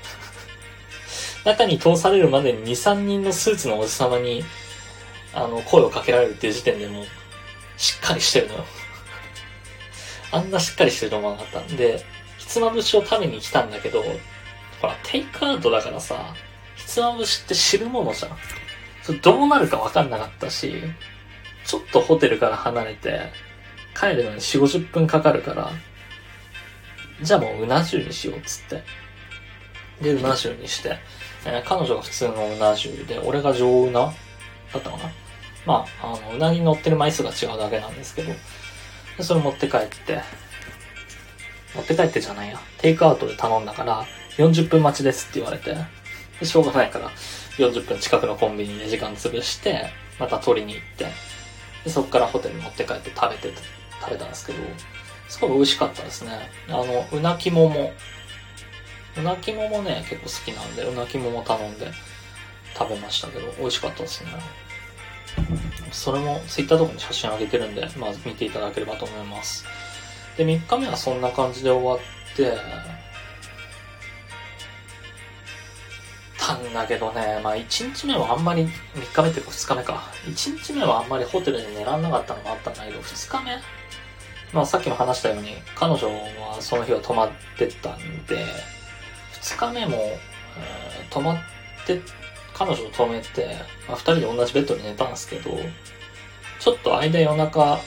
[1.45, 4.43] 中に通されるまでに2、3人のスーツのおじさまに、
[5.33, 7.07] あの、声をかけられるっていう時点でもう、
[7.79, 8.65] しっかりしてるのよ。
[10.31, 12.03] あんなしっかりしてると思わなかったんで、
[12.37, 14.03] ひつまぶしを食べに来たんだけど、
[14.81, 16.35] ほら、テイクアウトだからさ、
[16.75, 18.37] ひつまぶしって汁物じゃん。
[19.01, 20.73] それどうなるかわかんなかったし、
[21.65, 23.31] ちょっとホテルから離れて、
[23.97, 25.71] 帰るのに4、50分かかるから、
[27.21, 28.83] じゃあもううな重にしようっつって。
[30.01, 30.97] で、うな重にして、
[31.45, 34.11] えー、彼女が普通のうな重で、俺が上うなだ
[34.79, 35.28] ったかな
[35.65, 38.33] まあ、あの、うなぎに乗ってる枚数が違うだけなんですけど、
[39.23, 40.21] それ持って帰って、
[41.75, 42.59] 持って帰ってじゃないや。
[42.79, 44.05] テイクアウトで頼んだから、
[44.37, 45.75] 40分待ちですって言われて、
[46.39, 47.11] でしょうがないから、
[47.57, 51.05] 40分近くのコンビニで時間潰して、また取りに行って、
[51.83, 53.53] でそこからホテル持って帰って食べて、
[54.01, 54.59] 食べたんですけど、
[55.27, 56.31] すごい美味しかったですね。
[56.69, 57.91] あの、うなきもも。
[59.17, 61.91] うなきももね、結構好きなんで、うなきもも頼んで
[62.77, 64.31] 食べましたけど、美味しかったですね。
[65.91, 69.65] それも Twitter とかに写真上げてるんで、まず見ていただければと思います。
[70.37, 72.53] で、3日目はそんな感じで終わって、
[76.37, 78.63] たんだけどね、まあ1日目はあんまり、
[78.95, 80.11] 3日目っていうか2日目か。
[80.25, 83.57] 1日目はあんまりホテルで寝らんなかったのもあったんだけど、2日目
[84.53, 88.45] まあさっきも話したように、彼女はその日は泊まってたんで、
[89.41, 91.37] 2日目も、えー、泊まっ
[91.85, 92.01] て
[92.59, 93.55] 彼女と止めて、
[93.87, 95.51] まあ、二人で同じベッドに寝たんですけど、
[96.59, 97.79] ちょっと間夜中、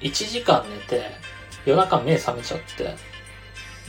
[0.00, 1.02] 1時間寝て、
[1.66, 2.96] 夜中目覚めちゃって、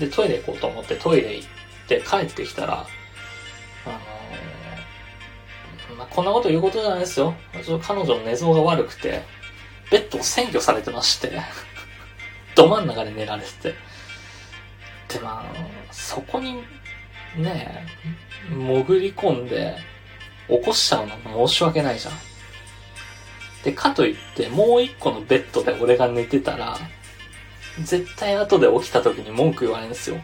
[0.06, 1.48] で、トイレ行こうと思ってトイレ行っ
[1.88, 2.86] て帰ってきたら、
[3.86, 7.36] あのー、まあ、こんなこと言うことじゃないですよ。
[7.88, 9.24] 彼女の寝相が悪くて、
[9.92, 11.42] ベッドを占拠されてまして、
[12.54, 13.76] ど真ん中で寝られてて。
[15.08, 15.50] で、ま
[15.90, 16.66] あ、そこに
[17.38, 17.88] ねえ、
[18.50, 19.78] 潜り込んで、
[20.48, 22.14] 起こしちゃうの申し訳ないじゃん。
[23.64, 26.78] で、かといって、もう一個のベッドで俺が寝てたら、
[27.82, 30.18] 絶対後で起きた時に文句言われるんですよ。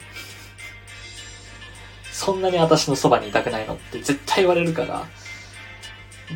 [2.11, 5.07] そんなに私のそばにいたくないのって絶対言われるから、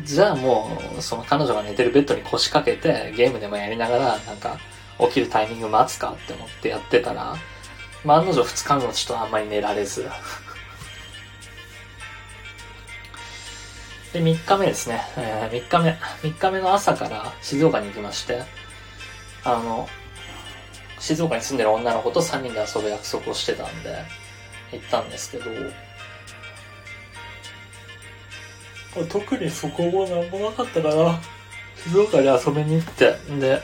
[0.02, 4.58] じゃあもう、その彼女が寝てるベッドに腰掛けて、ゲームでもやりながら、なんか、
[4.98, 7.36] 起きるタイミング待つかって思ってやってたら、
[8.04, 10.08] まあ、案の定二日目もちとあんまり寝られず、
[14.14, 15.00] で、3日目ですね。
[15.16, 15.90] えー、3日目。
[16.22, 18.42] 3日目の朝から静岡に行きまして、
[19.42, 19.88] あの、
[21.00, 24.04] 静岡に住んでる女の子と3人で遊ぶ約束をしてたんで、
[24.70, 25.44] 行ったんですけど、
[29.10, 31.20] 特にそこもなんもなかったかな。
[31.82, 33.62] 静岡で遊びに行って、で、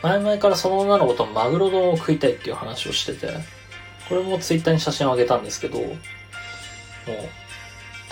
[0.00, 3.34] 前々からその女の子とマグロ丼を食いたいっていう話をしてて、
[4.08, 5.88] これもツイッターに写真をあげたんですけど、もう、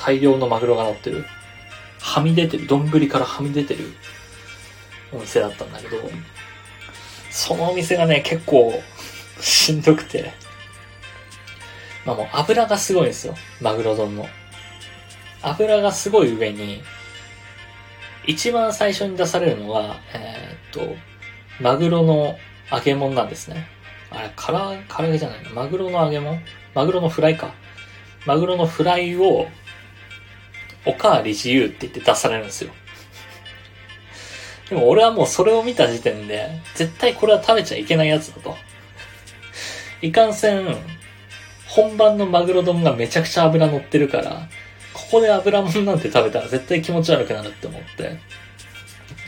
[0.04, 1.24] 大量のマグロが乗ってる、
[2.00, 3.92] はみ出てる、丼からはみ出てる
[5.12, 6.10] お店だったんだけど、
[7.30, 8.72] そのお店がね、結構
[9.40, 10.32] しんどくて、
[12.04, 13.36] まあもう油がすごいんですよ。
[13.60, 14.26] マグロ丼の。
[15.40, 16.82] 油がすごい上に、
[18.26, 20.96] 一番最初に出されるのは、えー、っと、
[21.60, 22.36] マグロの
[22.72, 23.68] 揚げ物なんですね。
[24.10, 25.50] あれ、唐揚げじゃないの。
[25.50, 26.40] マグロの揚げ物？
[26.74, 27.54] マグロのフライか。
[28.26, 29.46] マグロのフライを
[30.84, 32.72] おかわり自由って言って出されるんですよ。
[34.68, 38.56] でも俺はもうそれを見た時点で、絶対これは食べちゃいけないやつだと。
[40.00, 40.76] いかんせん、
[41.68, 44.48] 本番のマグロ丼がめちゃくちゃ油乗ってるから、
[44.94, 48.18] ここで油もんなんて食べたら絶対気持ち悪くなるって思って、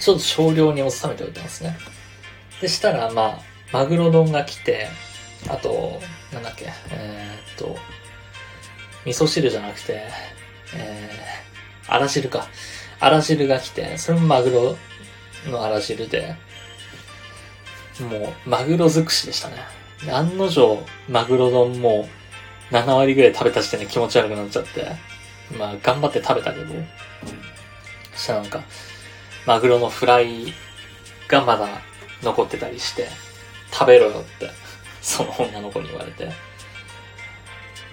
[0.00, 1.76] ちょっと少量に収めておいてますね。
[2.60, 3.40] でしたら、まあ、
[3.72, 4.88] マグロ丼が来て、
[5.48, 6.00] あと、
[6.32, 7.76] なんだっけ、えー、っと、
[9.04, 10.08] 味噌汁じゃなくて、
[10.74, 12.46] えー、あら汁か。
[13.00, 16.36] あら汁が来て、それもマグロのあら汁で、
[18.00, 19.56] もう、マグロ尽くしでしたね。
[20.12, 22.08] 案の定、マグロ丼も
[22.70, 24.86] 7割ぐらい食べた時点で気持ち悪くなっちゃって、
[25.56, 26.74] まあ、頑張って食べたけど、
[28.14, 28.62] そしたらなんか、
[29.46, 30.52] マグロのフライ
[31.28, 31.68] がまだ
[32.22, 33.08] 残ってたりして、
[33.72, 34.50] 食べろよって、
[35.00, 36.26] その女の子に言われて、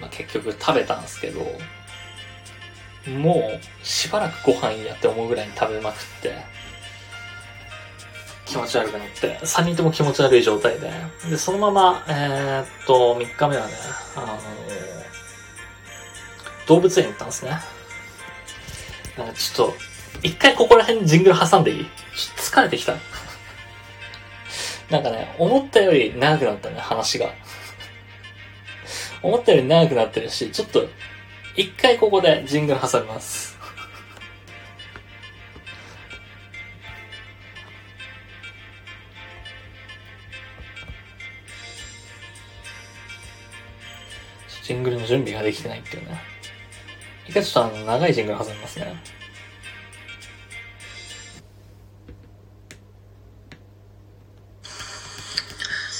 [0.00, 1.40] まあ、結局食べたんですけど、
[3.10, 6.34] もうしばらくご飯やって思うぐらいに食べまくって、
[8.46, 10.90] 気持ち悪くなって、3人とも気持ち悪い状態で、
[11.30, 13.72] で、そのまま、えー、っと、3日目はね、
[14.16, 14.38] あの
[16.66, 17.58] 動物園行ったんですね。
[19.16, 19.74] なんかちょっと、
[20.22, 21.84] 一回ここら辺にジングル挟んでいい？
[21.84, 22.94] ちょっと疲れてきた。
[24.90, 27.32] なんかね、思ったより長くなったね、話が。
[29.22, 30.86] 思ったより長くなってるし、ちょっと、
[31.54, 33.58] 一回ここでジングル挟みます。
[44.62, 46.22] ジングルの準備ができてないっていうね。
[47.26, 48.86] 一回ちょっとあの、長いジングル挟みますね。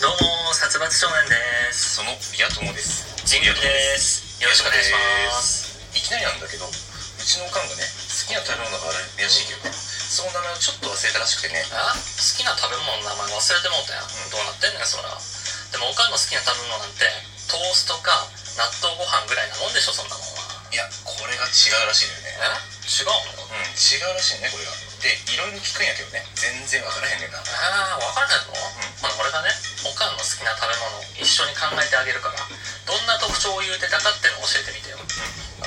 [0.00, 0.10] どう
[0.46, 1.96] も、殺伐少年です。
[1.96, 3.26] その、宮友です。
[3.26, 4.21] ジングルです。
[4.42, 5.70] よろしくお願いします。
[5.94, 6.74] いきなりなんだけど、う
[7.22, 11.62] ちのおかんがね、好きな食べ物があるらしいけど、うん、その名前をちょっと忘れたらしくてね。
[11.70, 12.02] あ好
[12.34, 14.10] きな食べ物の名前忘れてもうたやん。
[14.10, 15.14] うん、どうなってんねん、そら。
[15.14, 17.06] でもおかんの好きな食べ物なんて、
[17.46, 18.26] トーストか
[18.58, 22.90] 納豆ご飯ぐらいなもんでしょそんなもんはいやこれが違うらしいのよねえ？
[22.90, 23.46] 違うの？
[23.46, 24.72] うん違うらしいねこれが
[25.02, 26.22] でいろいろ聞くんやけどね。
[26.38, 27.42] 全然分からへんねんな。
[27.42, 29.50] ああ分からへんの、うん、まあ俺がね。
[29.82, 32.38] おかんの好きな食べ物一緒に考えてあげるから。
[32.86, 35.02] どんな特徴を言うてたかってのを教えてみてよ。
[35.02, 35.10] うん。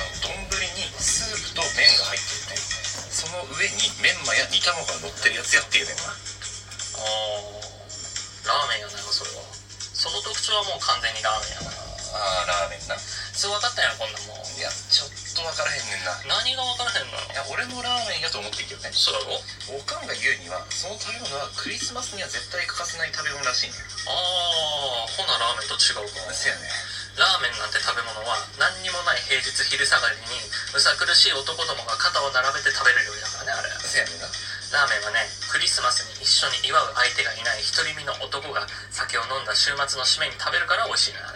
[0.00, 0.40] の丼
[0.72, 2.64] にスープと麺が入ってるね。
[3.12, 6.08] その上にメンマや煮卵が乗ってるやつやっていうねんな。
[6.08, 6.16] あ
[8.48, 9.44] ラーメンやなそれは。
[9.92, 11.76] その特徴はもう完全にラーメンやな。
[12.16, 12.96] ああラーメンな。
[13.36, 16.12] そう分かったやんこんなもんいやちょっと分からへんねんな。
[16.28, 18.90] 何が分からへんのいや俺もラーメンやと思ってんけどね。
[18.92, 19.40] そうだろ？
[19.76, 23.74] おかんが言うにはその食べ物はクリスマスには絶対欠かせない食べ物らしいね
[24.06, 26.62] ああほなラーメンと違うかせやね
[27.18, 30.38] ラーメンなんて食べ物は何にもない平日昼下がりに
[30.72, 33.72] むさ苦しい男どもが肩を並べて食べる料理だからねあれ。
[33.82, 34.28] せやねんな。
[34.74, 41.35] ラーメンはねクリスマスに一緒に祝う相手がいない独り身の男が酒を飲んだ週末の締めに食べるから美味しいのよね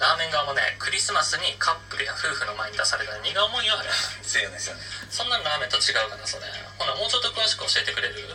[0.00, 3.88] ラーメン側もねクリスマスにカップルや夫婦の前に出された荷が重いよあれ
[4.22, 4.82] せやねせやね。
[5.10, 6.46] そんなラーメンと違うかなそれ。
[6.78, 8.18] ほなもうちょっと詳しく教えてくれる？
[8.26, 8.34] う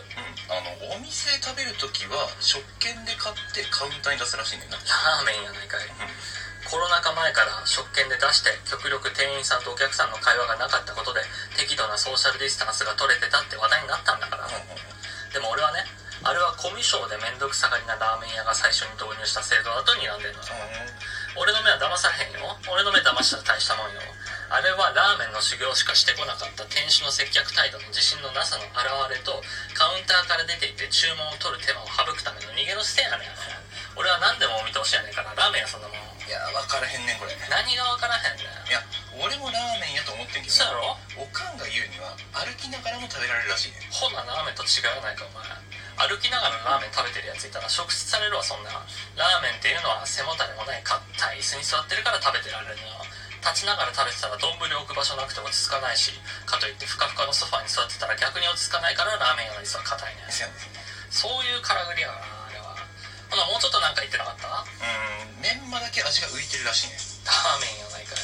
[0.50, 4.80] あのお店で食べる時は食券で買ってカウンターに出すらしいねんな。
[4.80, 6.10] ラーメンやないかい、うん。
[6.66, 11.20] コロナ禍前から食券で出して極力店員さんとお客さんの会話がなかったことで
[11.56, 15.82] 適度なソーシャルディスタンスが取れてたって話題になったんだから、うんうん、でも俺はね
[16.22, 22.56] あれはコミュ障で面倒くさがりなラーメン屋が最初に導入した制度だと睨んでるの、うん俺の目は騙されへんよ。
[22.66, 24.00] 俺の目騙したら大したもんよ。
[24.50, 29.38] あれはラーメンの修行しかしてこなかった店主の接客態度の自信のなさの表れと
[29.78, 33.30] カウンターから出ていって注文を取る手間を省くための逃げの姿勢やねん。
[33.94, 35.98] 俺は何でもお見通しやねんからラーメンやそんなもん。
[36.26, 37.34] いや分からへんねんこれ。
[37.46, 38.66] 何が分からへんねん。
[38.66, 38.82] いや
[39.22, 40.98] 俺もラーメンやと思ってんけどそうやろ。
[41.14, 45.46] おかんが言うには歩きながらも食べられるらしいねほなラーメンと違うやないかお前
[46.08, 48.72] 歩きながらラーメン食べてるやついたら食質されるわそんな。
[48.72, 50.96] ラーメンっていうのは背もたれもない硬
[51.36, 53.04] い椅子に座ってるから食べてられるのよ。
[53.40, 56.12] 立ちながら食べてたら丼置く場所なくて落ち着かないし
[56.44, 60.28] かといってふかふかのソファに座ってたら逆に落ち着かないからラーメン屋の椅子は硬いね
[61.08, 62.76] そういうからぐりやなあれは。
[63.32, 64.44] ほなもうちょっとなんか言ってなかった？
[64.44, 67.00] うんメンマだけ味が浮いてるらしいね。
[67.24, 68.20] ラーメンやないかい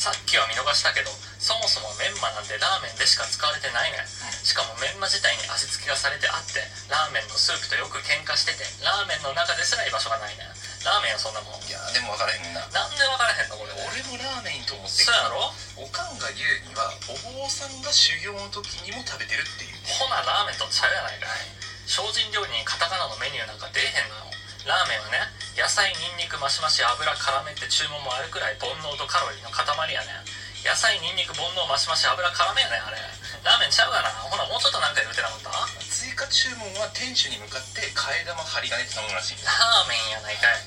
[0.00, 4.00] さっきは見逃したけどそもそもメンマなんてラーメンでしか使われてないね、
[4.40, 10.48] しかもメンマ自体に味付けがされてあってラーメンのスープとよく喧嘩しててラーメンの中ですら居場所がないね
[10.88, 11.60] ラーメンはそんなもん。
[11.68, 12.64] いやでも分からへんな。
[12.72, 13.76] なんで分からへんのこれ？
[13.76, 15.52] 俺もラーメンと思ってそうやろ？
[15.76, 19.76] おかんが言うにはお坊さんが修行の時にも食べてるっていう。
[20.00, 21.44] ほなラーメンとちゃうやないかい。
[21.84, 24.29] 精進料理にカタカナのメニューなんか出えへんのよ
[24.66, 25.24] ラーメンはね
[25.56, 30.24] 野菜ニンニクマシマシ油絡めって注文もあるくらい煩悩とカロリーの塊やねん。
[30.60, 33.00] 野菜ニンニク煩悩マシマシ油絡めやねんあれ。
[33.44, 34.12] ラーメンちゃうがな。
[34.24, 35.50] ほらもうちょっとなんか言うてなかった？
[35.88, 39.40] 追加注文は店主に向かって替え玉針金って頼むらしい。
[39.40, 40.60] ラーメンやないかい。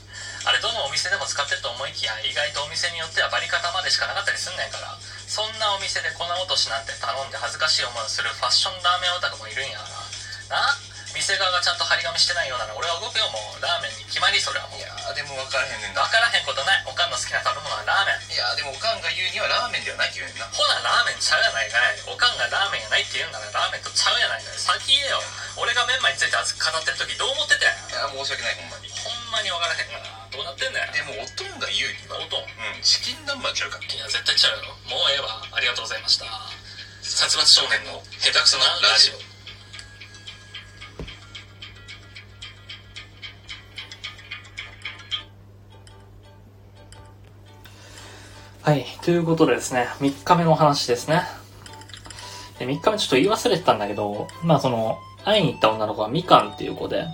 [0.46, 4.98] あれどのお店でも使ってると思いきや意外とお店によってはバリカタまでしかなかったりすんねんから。
[5.30, 9.86] そんなお店で粉落としなんて頼んで恥ずかしい思いをするファッションラーメンオタクもいるんやか
[10.52, 10.62] ら。
[10.62, 10.78] な
[11.14, 13.62] 店側がちゃんと張り紙してないようなら俺は動くよもう。
[13.62, 14.82] ラーメンに決まりそれはもう。
[14.82, 16.02] いやーでも分からへんねんな。
[16.04, 16.84] 分からへんことない。
[16.90, 18.34] おかんの好きな食べ物はラーメン。
[18.34, 20.50] いやーでもおかんが言うにはラーメンではないって言うねんな。
[20.50, 22.02] ほなラーメンちゃうやないかい。
[22.10, 25.22] おかんがラーメンやないって言うんならラーメンとちゃうやないかい先言えよ。
[25.56, 28.90] 俺がメンマについて熱く語ってる時どう思ってたいや申し訳ないほんまに。
[28.90, 30.10] ほんまに分からへんから。
[30.34, 30.90] どうなってんだよ。
[30.90, 32.18] でもおとんが言うには。
[32.18, 32.50] おとん。
[32.50, 32.82] うん。
[32.82, 34.74] チキン南蛮ちゃうかいや絶対ちゃうよ。
[34.90, 35.46] もうええわ。
[35.54, 36.26] ありがとうございました。
[37.06, 39.33] 殺伐少年の下手くそなラジオ
[48.64, 48.86] はい。
[49.02, 51.24] ということでですね、3日目の話ですね。
[52.60, 57.06] で3日目ちょっと言い忘れてたんだけど、まあその、会いに行った女の子はみかんっていう子で、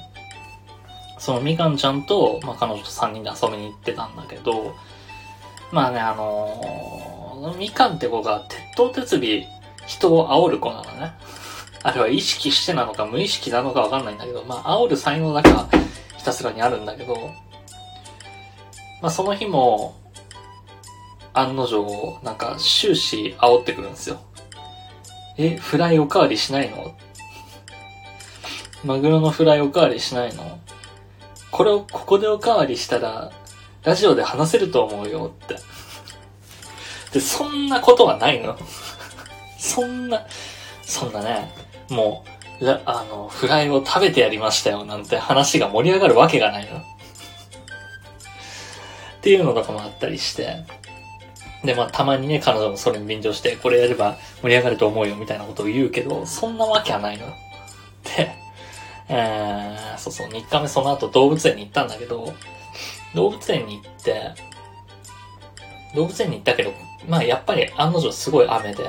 [1.17, 4.75] そのみかんちゃんと、まあ彼女と3人で遊びに行ってたんだけど、
[5.71, 9.19] まあね、あのーみかんって子が鉄頭鉄尾
[9.87, 11.13] 人を煽る子なのね。
[11.81, 15.67] あれは意識してなのか無意識なのかわかんないんだけど、まあ煽る才能だけは
[16.15, 17.15] ひたすらにあるんだけど、
[19.01, 19.95] まあその日も、
[21.33, 24.19] 案の定、なんか終始煽ってくるんですよ。
[25.37, 26.95] え、フライおかわりしないの？
[28.83, 30.59] マグロのフライおかわりしないの？
[31.51, 33.31] これをここでおかわりしたら、
[33.83, 35.55] ラジオで話せると思うよって。
[37.13, 38.57] で、そんなことはないの。
[39.57, 40.25] そんな、
[40.83, 41.51] そんなね、
[41.89, 42.23] も
[42.61, 46.77] う、あの、フライを食べてやりましたよなんて話が盛り上がるわけがないの。
[46.77, 46.81] っ
[49.21, 50.65] ていうのとかもあったりして。
[51.63, 57.25] で、まあ、たまにね、彼女もそれに便乗して、これやれば盛り上がると思うよみたいなことを言うけど、そんなわけはないの。
[57.27, 58.31] で、
[59.09, 62.33] えー、そうそう、3日目その後動物園に行ったんだけど、
[63.13, 64.31] 動物園に行って、
[65.95, 66.73] 動物園に行ったけど、
[67.07, 68.85] まあやっぱり案の定すごい雨で、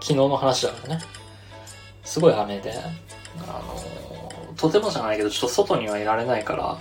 [0.00, 1.02] 昨日の話だからね。
[2.04, 4.00] すごい雨で、あのー
[4.60, 6.76] とてもじゃないけど、ちょっと外にはいられないから、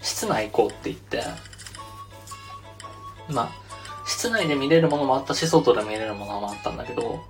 [0.00, 1.24] 室内行こうって言って、
[3.28, 3.67] まあ、
[4.08, 7.20] 室内で見れるものもあったし、外で見れるものもあったんだけど、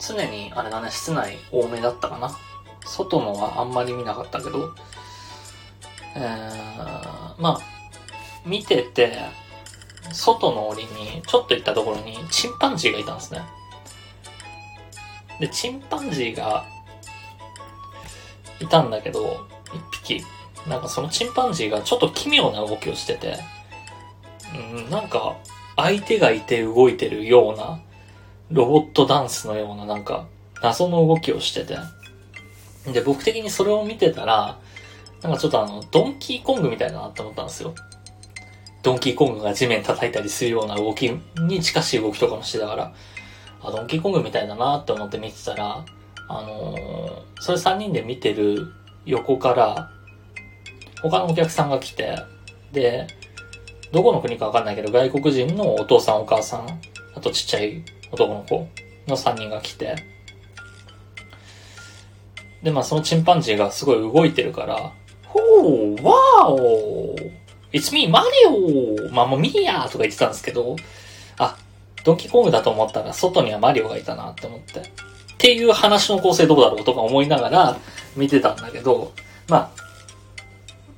[0.00, 2.36] 常に、あれだね、室内多めだったかな。
[2.86, 4.74] 外のはあんまり見なかったけど、
[6.16, 7.60] えー、まあ、
[8.46, 9.18] 見てて、
[10.10, 13.42] 外の檻に、ちょっと行ったところに、チンパンジーがいたんですね。
[15.40, 16.64] で、チンパンジーが、
[18.58, 20.24] いたんだけど、一匹、
[20.66, 23.38] なんかそのチンパンジーがちょっと奇妙な動きをしてて、
[24.54, 25.36] うん、なんか、
[25.78, 27.80] 相手がいて動いてるような、
[28.50, 30.26] ロボットダンスのようななんか、
[30.60, 31.78] 謎の動きをしてて。
[32.92, 34.58] で、僕的にそれを見てたら、
[35.22, 37.74] なんかちょっとあの、ドンキーコングみたいだなって思ったんですよ。
[38.82, 41.10] ドンキーコングが地面叩いたりするような動き
[41.40, 42.92] に近しい動きとかもしてたから、
[43.62, 45.84] あ、ドンキーコングみたいだなって思って見てたら、
[46.28, 48.72] あのーそれ3人で見てる
[49.06, 49.90] 横から、
[51.02, 52.16] 他のお客さんが来て、
[52.72, 53.06] で、
[53.92, 56.80] どこの国かわかんないけど、外国人のお父さんお母さん、
[57.14, 57.82] あとちっちゃい
[58.12, 58.68] 男の子
[59.06, 59.96] の3人が来て、
[62.62, 64.92] で、まあそのチンパンジーがすごい動いてるから、
[65.26, 67.16] ほー、わーお
[67.72, 70.76] !It's me, マリオママミーヤとか言ってたんですけど、
[71.38, 71.56] あ、
[72.04, 74.80] ドンキーコングだと思ったら外にはマリオがいたなって思って。
[74.80, 77.76] っていう話の構成どうだろうとか思いながら
[78.16, 79.12] 見てたんだけど、
[79.48, 79.70] まあ、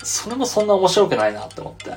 [0.02, 1.92] それもそんな面白くないなって思って。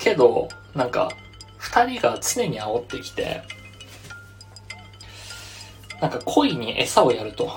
[0.00, 1.12] けど、なんか、
[1.58, 3.42] 二人が常に煽ってきて、
[6.00, 7.50] なんか恋に餌をやると。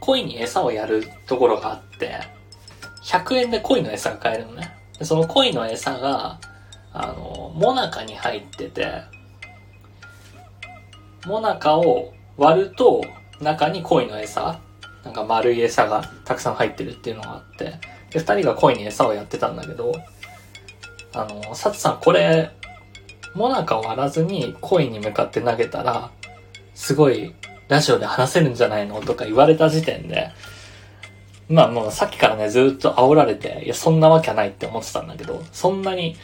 [0.00, 2.18] 恋に餌をやるところがあって、
[3.04, 4.74] 100円で恋の餌が買えるのね。
[4.98, 6.40] でその恋の餌が、
[6.92, 9.02] あの、モナカに入ってて、
[11.26, 13.02] モナカを割ると、
[13.40, 14.58] 中に恋の餌、
[15.04, 17.74] なんか丸い餌がたくさん入ってるっていうのがあって、
[18.10, 19.92] で、二人が恋に餌をやってたんだけど、
[21.14, 22.50] あの、サツさんこれ、
[23.34, 26.10] モナカを割らずに恋に向かって投げたら、
[26.74, 27.34] すごい
[27.68, 30.30] ラジオで話せるんじゃないのとか言われた時点で、
[31.48, 36.16] まあもうさっきからねずっと煽られて、いやそんなわけはないって思ってたんだけど、そんなに、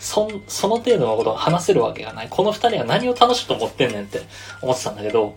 [0.00, 2.28] そ、その程度のことを話せるわけがない。
[2.30, 4.20] この二人は何を楽しいと思ってんねんって
[4.62, 5.34] 思ってたんだけど、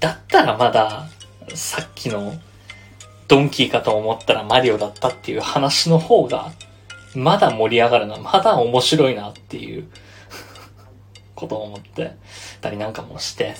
[0.00, 1.08] だったらまだ、
[1.54, 2.34] さっきの
[3.26, 6.52] ドンキーかと思ったらマリオだったっていう話の方が、
[7.14, 9.88] まだ盛り上がるな、まだ面白いなっていう
[11.34, 12.12] ことを思って
[12.60, 13.56] たりなんかもして。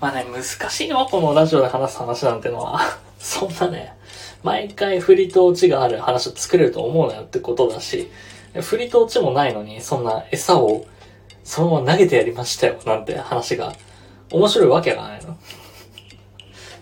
[0.00, 2.80] まあね、難しいよ、このラジオで話す話なんてのは。
[3.18, 3.94] そんなね、
[4.42, 8.10] 毎回振りと落ちがある話を作れると思うなよってことだし、
[8.60, 10.86] 振りと落ちもないのに、そんな餌を
[11.44, 13.72] そのまま投げてやりましたよ、なんて話が、
[14.32, 15.36] 面白いわけがないの。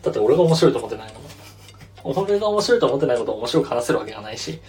[0.02, 1.19] だって俺が面白いと思ってないの。
[2.05, 4.60] 俺が面白いと思ってないことを面白く話せるわけがないし、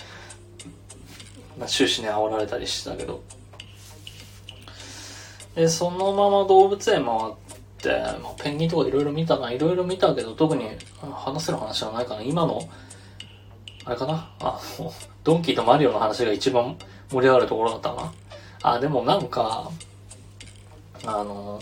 [1.57, 3.21] まあ、終始ね、煽られたりしてたけど。
[5.55, 7.33] で、そのまま動物園回っ
[7.77, 7.89] て、
[8.21, 10.69] まあ、ペンギンとかいろいろ見たな、いろいろ見たけど、特に
[11.01, 12.21] 話せる話はないかな。
[12.21, 12.67] 今の、
[13.85, 14.31] あれかな？
[14.39, 14.93] あの、
[15.23, 16.77] ドンキーとマリオの話が一番
[17.11, 18.13] 盛り上がるところだったな。
[18.63, 19.71] あ、でもなんか、
[21.05, 21.61] あの、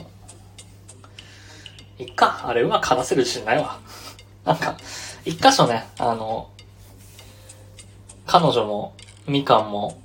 [1.97, 2.41] いっか。
[2.45, 3.79] あれうまく話せる自信ないわ。
[4.45, 4.77] なんか、
[5.25, 6.49] 一箇所ね、あの、
[8.25, 8.93] 彼女も、
[9.27, 10.01] みかんも、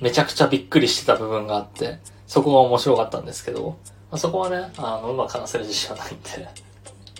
[0.00, 3.78] めちゃくちゃびっくりしてた部分があって、そこが面白かったんですけど、
[4.10, 6.48] まあ、そこはね、あの、うまく話せる自信はないんで。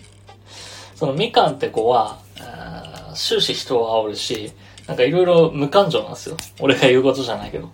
[0.95, 2.19] そのみかんって子は、
[3.13, 4.51] 終始人を煽るし、
[4.87, 6.37] なんかいろいろ無感情なんですよ。
[6.59, 7.69] 俺が言うことじゃないけど。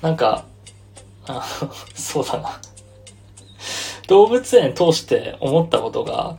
[0.00, 0.44] なんか、
[1.26, 1.44] あ
[1.94, 2.60] そうだな。
[4.06, 6.36] 動物園通して思ったことが、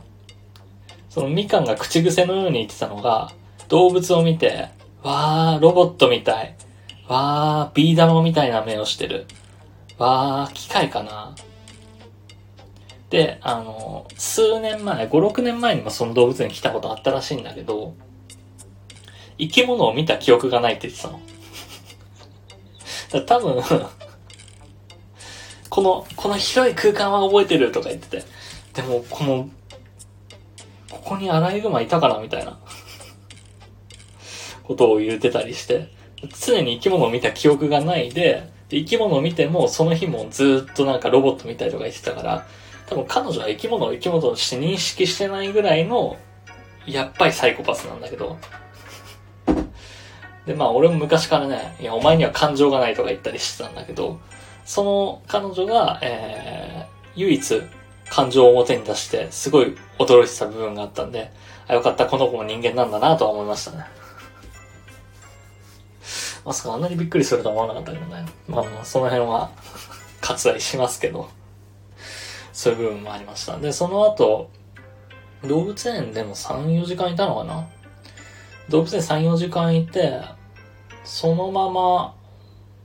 [1.18, 3.32] そのみかんが口癖のように言ってたのが、
[3.66, 4.68] 動物を見て、
[5.02, 6.54] わー、ロボットみたい。
[7.08, 9.26] わー、ビー玉みたいな目をしてる。
[9.98, 11.34] わー、機械かな。
[13.10, 17.94] で、あの、数年前、5、6年前にもその動物園来たことあったらしいんだけど、
[19.38, 21.18] 生き物を見た記憶がないって言ってたの。
[23.10, 23.86] だから多分、
[25.68, 28.24] この、この広い空間は覚えてるとか言ってて、
[28.74, 29.48] でも、この、
[30.90, 32.58] ここにアライグマいたからみたいな、
[34.64, 35.88] ことを言ってたりして、
[36.44, 42.46] 常に生き物を見た記憶がないで、で生き物を見ても、その日もずっとなんかロボットみたいとか言ってたから、
[42.86, 46.16] 多分彼女は生き物を生き物として認識してないぐらいの、
[46.86, 48.38] やっぱりサイコパスなんだけど。
[50.46, 54.18] で、まあ俺も昔からね、いや、お前には感情がないとか言ったりしてたんだけど、
[54.64, 57.62] その彼女が、えー、唯一
[58.10, 61.30] 感情を表に出して、すごい驚いてた部分があったんで、
[61.66, 63.84] あ、よかった、この子も人間なんだなとは思いましたね。
[66.44, 68.24] まさかあんなにびっくりするとは思わなかったけどね。
[68.48, 69.50] まあまあ、その辺は
[70.22, 71.28] 割愛しますけど、
[72.52, 73.58] そういう部分もありました。
[73.58, 74.48] で、その後、
[75.44, 77.68] 動物園でも3、4時間いたのかな？
[78.68, 80.20] 動物園3、4時間いて、
[81.04, 82.14] そのまま、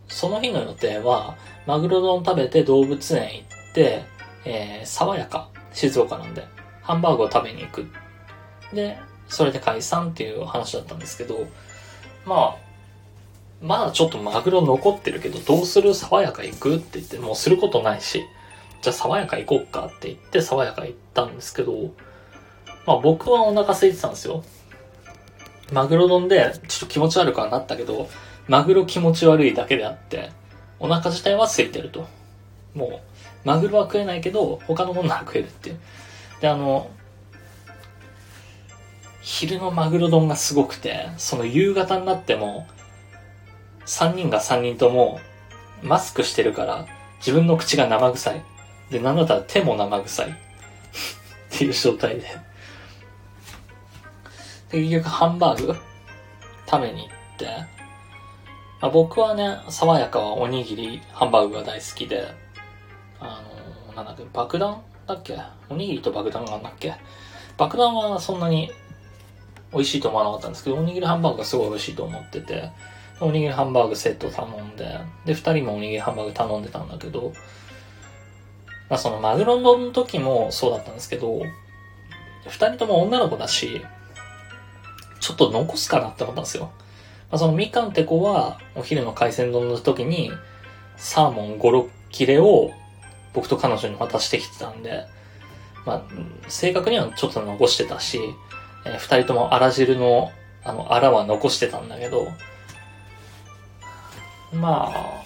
[0.07, 1.35] その日の予定は、
[1.65, 4.03] マグロ丼食べて動物園行って、
[4.45, 6.45] えー、爽やか、静岡なんで、
[6.81, 7.85] ハンバーグを食べに行く。
[8.73, 8.97] で、
[9.27, 11.47] それで解散っていう話だったんですけど、
[12.25, 12.63] まあ、
[13.61, 15.93] まだちょっとマグロ残ってるけど、どうする？
[15.93, 16.75] 爽やか行く？
[16.75, 18.25] って言って、もうすることないし、
[18.81, 21.93] じゃあ爽やか行こうかって言って、爽やか行ったんですけど、
[22.85, 24.43] まあ僕はお腹空いてたんですよ。
[25.71, 28.09] マグロ丼でちょっと気持ち悪くはなったけど、
[28.49, 30.31] マグロ気持ち悪いだけであって、
[30.79, 32.05] お腹自体は空いてると。
[32.75, 32.99] もう、
[33.43, 35.79] マグロは食えないけど、他のものは食えるっていう。
[36.41, 36.89] で、あの、
[39.21, 42.67] 昼のマグロ丼がすごくて、その夕方になっても、
[43.85, 45.19] 3人が3人とも、
[45.81, 46.87] マスクしてるから、
[47.19, 48.43] 自分の口が生臭い。
[48.91, 50.29] で、なんだったら手も生臭い。
[50.29, 50.35] っ
[51.49, 52.21] ていう状態で。
[54.71, 55.75] で、結局ハンバーグ
[56.69, 57.45] 食べに行って、
[58.81, 62.42] まあ、僕はね、爽やかはおにぎり、ハンバーグが大好きで、
[63.23, 63.41] あ
[63.87, 65.37] の、なんだっけ、爆弾だっけ？
[65.69, 66.93] おにぎりと爆弾があんだっけ？
[67.57, 68.71] 爆弾はそんなに
[69.71, 72.71] 美味しいと思わなかったんですけど、おにぎりハンバーグがすごい美味しいと思ってて、
[73.19, 77.33] おにぎりハンバーグセット頼んで、で、二人もおにぎりハンバーグ頼んでたんだけど、
[78.89, 81.41] まあそのマグロ丼の時もそうだったんですけど、
[82.47, 83.81] 二人とも女の子だし、
[85.19, 86.71] ちょっと残すかなって思ったんですよ。
[87.31, 90.31] まあ、そのみかんって子は、お昼の海鮮丼の時に、
[90.97, 92.71] サーモン5、6切れを
[93.33, 95.05] 僕と彼女に渡してきてたんで、
[95.85, 96.01] まあ、
[96.49, 98.19] 正確にはちょっと残してたし、
[98.85, 100.31] えー二人ともあら汁の、
[100.63, 102.27] あの、あらは残してたんだけど、
[104.53, 105.23] まあ、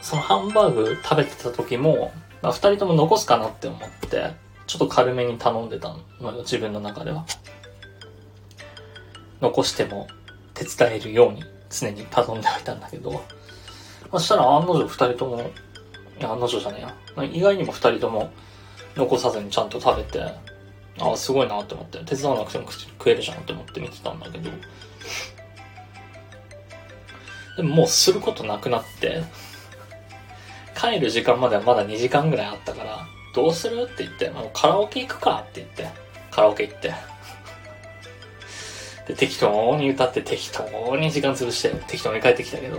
[0.00, 4.34] そのハンバーグ食べてた時も、まあ、二人とも残すかなって思って、
[4.66, 7.24] ちょっと軽めに頼んでたのよ、自分の中では。
[9.40, 10.06] 残しても
[10.54, 13.24] 手伝えるように常に頼んでおいたんだけど、
[14.12, 15.50] そしたら案の定二人とも、
[16.18, 16.78] いや案の定じゃね
[17.16, 17.24] えや。
[17.24, 18.30] 意外にも二人とも
[18.96, 20.20] 残さずにちゃんと食べて、
[20.98, 24.50] ああ、すごいなって思って、手伝わなくても食えるじゃんって思って見てたんだけど、
[27.56, 29.22] でももうすることなくなって、
[30.78, 35.88] 帰る時間まではまだ2時間ぐらいあったから、どうするって言って、もうカラオケ行くかって言って、
[36.30, 36.94] カラオケ行って。
[39.06, 42.78] で、適当に歌って適当に時間潰して適当に帰ってきたけど、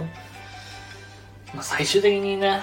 [1.54, 2.62] まあ、最終的にね、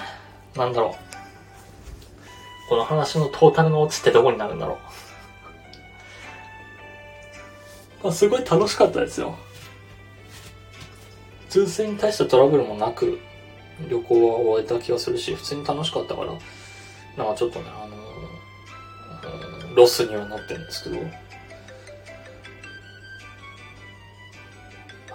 [0.55, 2.69] なんだろう。
[2.69, 4.79] この話のトータルのオチってどこになるんだろ
[8.03, 8.07] う。
[8.07, 9.35] あすごい楽しかったですよ。
[11.49, 13.19] 通信に対してトラブルもなく
[13.89, 16.27] 旅行は終えた気がするし、普通に楽しかったから、
[17.17, 21.03] なんかちょっとね、あのー、ロスにはなってるんですけど、明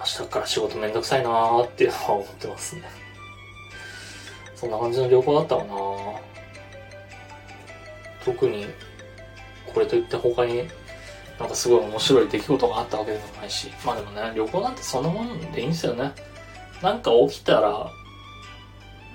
[0.04, 3.05] 日から仕事めんどくさいなーっていうのは思ってますね。
[4.56, 5.70] そんな感じの旅行だったかな
[8.24, 8.66] 特に、
[9.72, 10.68] これといって他に
[11.38, 13.70] なんかすごい面白い出来事があったわけでもないし。
[13.84, 16.12] まあでもね、旅行なんてそんなもんでいいんですよね。
[16.82, 17.90] なんか起きたら、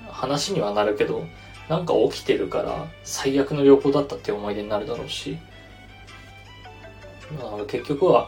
[0.09, 1.25] 話にはなるけど、
[1.67, 5.37] なんか起きてるから最悪の旅行だったって思い出になるだろうし。
[7.39, 8.27] だから結局は、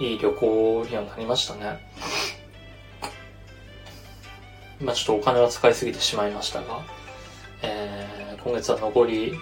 [0.00, 1.78] いい旅行にはなりましたね。
[4.80, 6.84] 今ちょっとお金は使いすぎてしまいましたが、
[7.62, 9.34] えー、今月は残り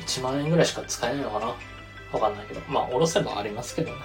[0.00, 1.46] 1万円ぐらいしか使えないのかな？
[2.12, 2.60] わかんないけど。
[2.68, 3.98] まあ、おろせばありますけどね。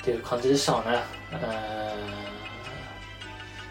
[0.00, 0.98] っていう感じでしたわね。
[1.32, 1.36] え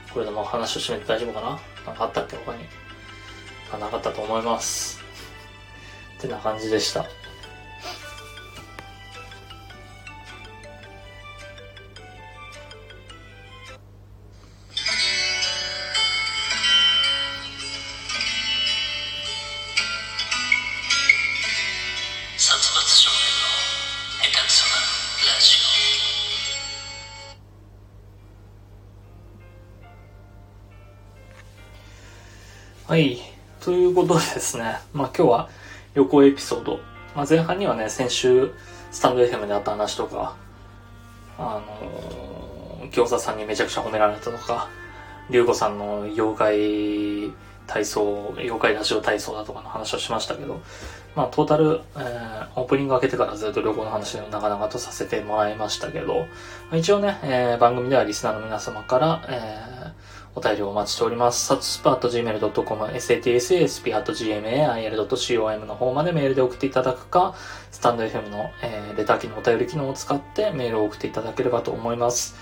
[0.10, 1.60] ー、これでもう話を締めて大丈夫かな？
[1.86, 2.36] なんかあったっけ？
[2.38, 2.66] 他に。
[3.80, 5.02] なかったと思います。
[6.18, 7.06] ってな感じでした。
[32.95, 33.17] はい。
[33.59, 35.49] ということでですね、まあ今日は
[35.95, 36.80] 旅行エピソード。
[37.13, 38.53] まあ前半にはね、先週、
[38.89, 40.38] スタンド FM であった話とか、
[41.38, 44.69] あのー、餃子さんにめちゃくちゃ褒められたとか、
[45.30, 47.34] 龍子さんの妖怪
[47.67, 50.61] 体操、妖怪ラジオ体操だとかの話をしましたけど、
[51.17, 56.27] まあトータル、えー、オープニング開けてからずっと旅行の話を長々とさせてもらいましたけど、
[56.72, 59.85] 一応ね、えー、番組ではリスナーの皆様から、えー、
[60.36, 61.45] お便りをお待ちしております。
[61.45, 67.36] サツスパ .gmail.com、satsasp.gmail.com の方までメールで送っていただくか、
[67.72, 72.36] スタンド FM の、えー、レター機のお便り機能を使ってメールを送っていただければと思います。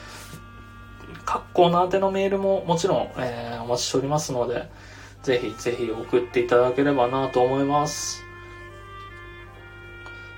[1.23, 4.67] 各コーナーでのメールももちろん、えー、お待ちしておりますので、
[5.21, 8.23] ぜひぜひ送っていただければなと思います。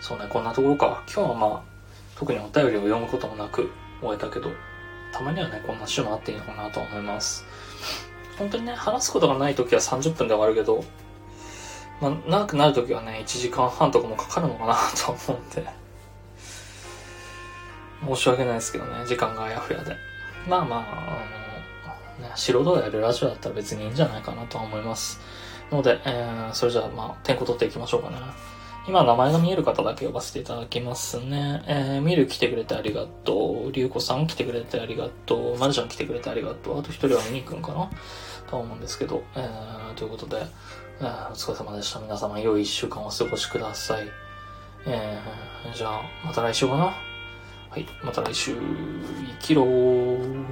[0.02, 1.06] そうね、こんなところか。
[1.08, 1.62] 今日はまあ、
[2.18, 3.72] 特にお便りを読むこともなく
[4.02, 4.52] 終えたけど、
[5.16, 7.46] たまにはね、こんな週もあっていいのかなと思います。
[8.38, 10.84] 本当にね、話すことがない時は30分で終わるけど、
[12.02, 14.76] まあ、長くなる時はね、1時間半とかもかかるのかな
[15.06, 15.66] と思うんで、
[18.06, 19.96] 申し訳ないですけどね、時間があやふやで。
[20.50, 20.80] まあまあ、
[22.20, 25.22] あの、ね、素人でやるラジオだったら別にいいんじゃないかなとは思います。
[25.72, 28.18] ので、えー、それじゃあまあ、点呼取っていきましょうかね。
[28.88, 31.64] 今名前が見える方だけ呼ばせていただきますね。
[31.68, 33.72] えー、ミル来てくれてありがとう。
[33.72, 35.58] リュウコさん来てくれてありがとう。
[35.58, 36.80] マルちゃん来てくれてありがとう。
[36.80, 37.90] あと一人はミニくんかな
[38.48, 39.24] と思うんですけど。
[39.36, 40.46] えー、ということで、
[41.02, 42.00] えー、お疲れ様でした。
[42.00, 44.08] 皆様良い一週間をお過ごしください。
[44.86, 46.84] えー、じゃあ、また来週かな？
[46.86, 48.60] はい、また来週、生
[49.40, 50.46] きろー。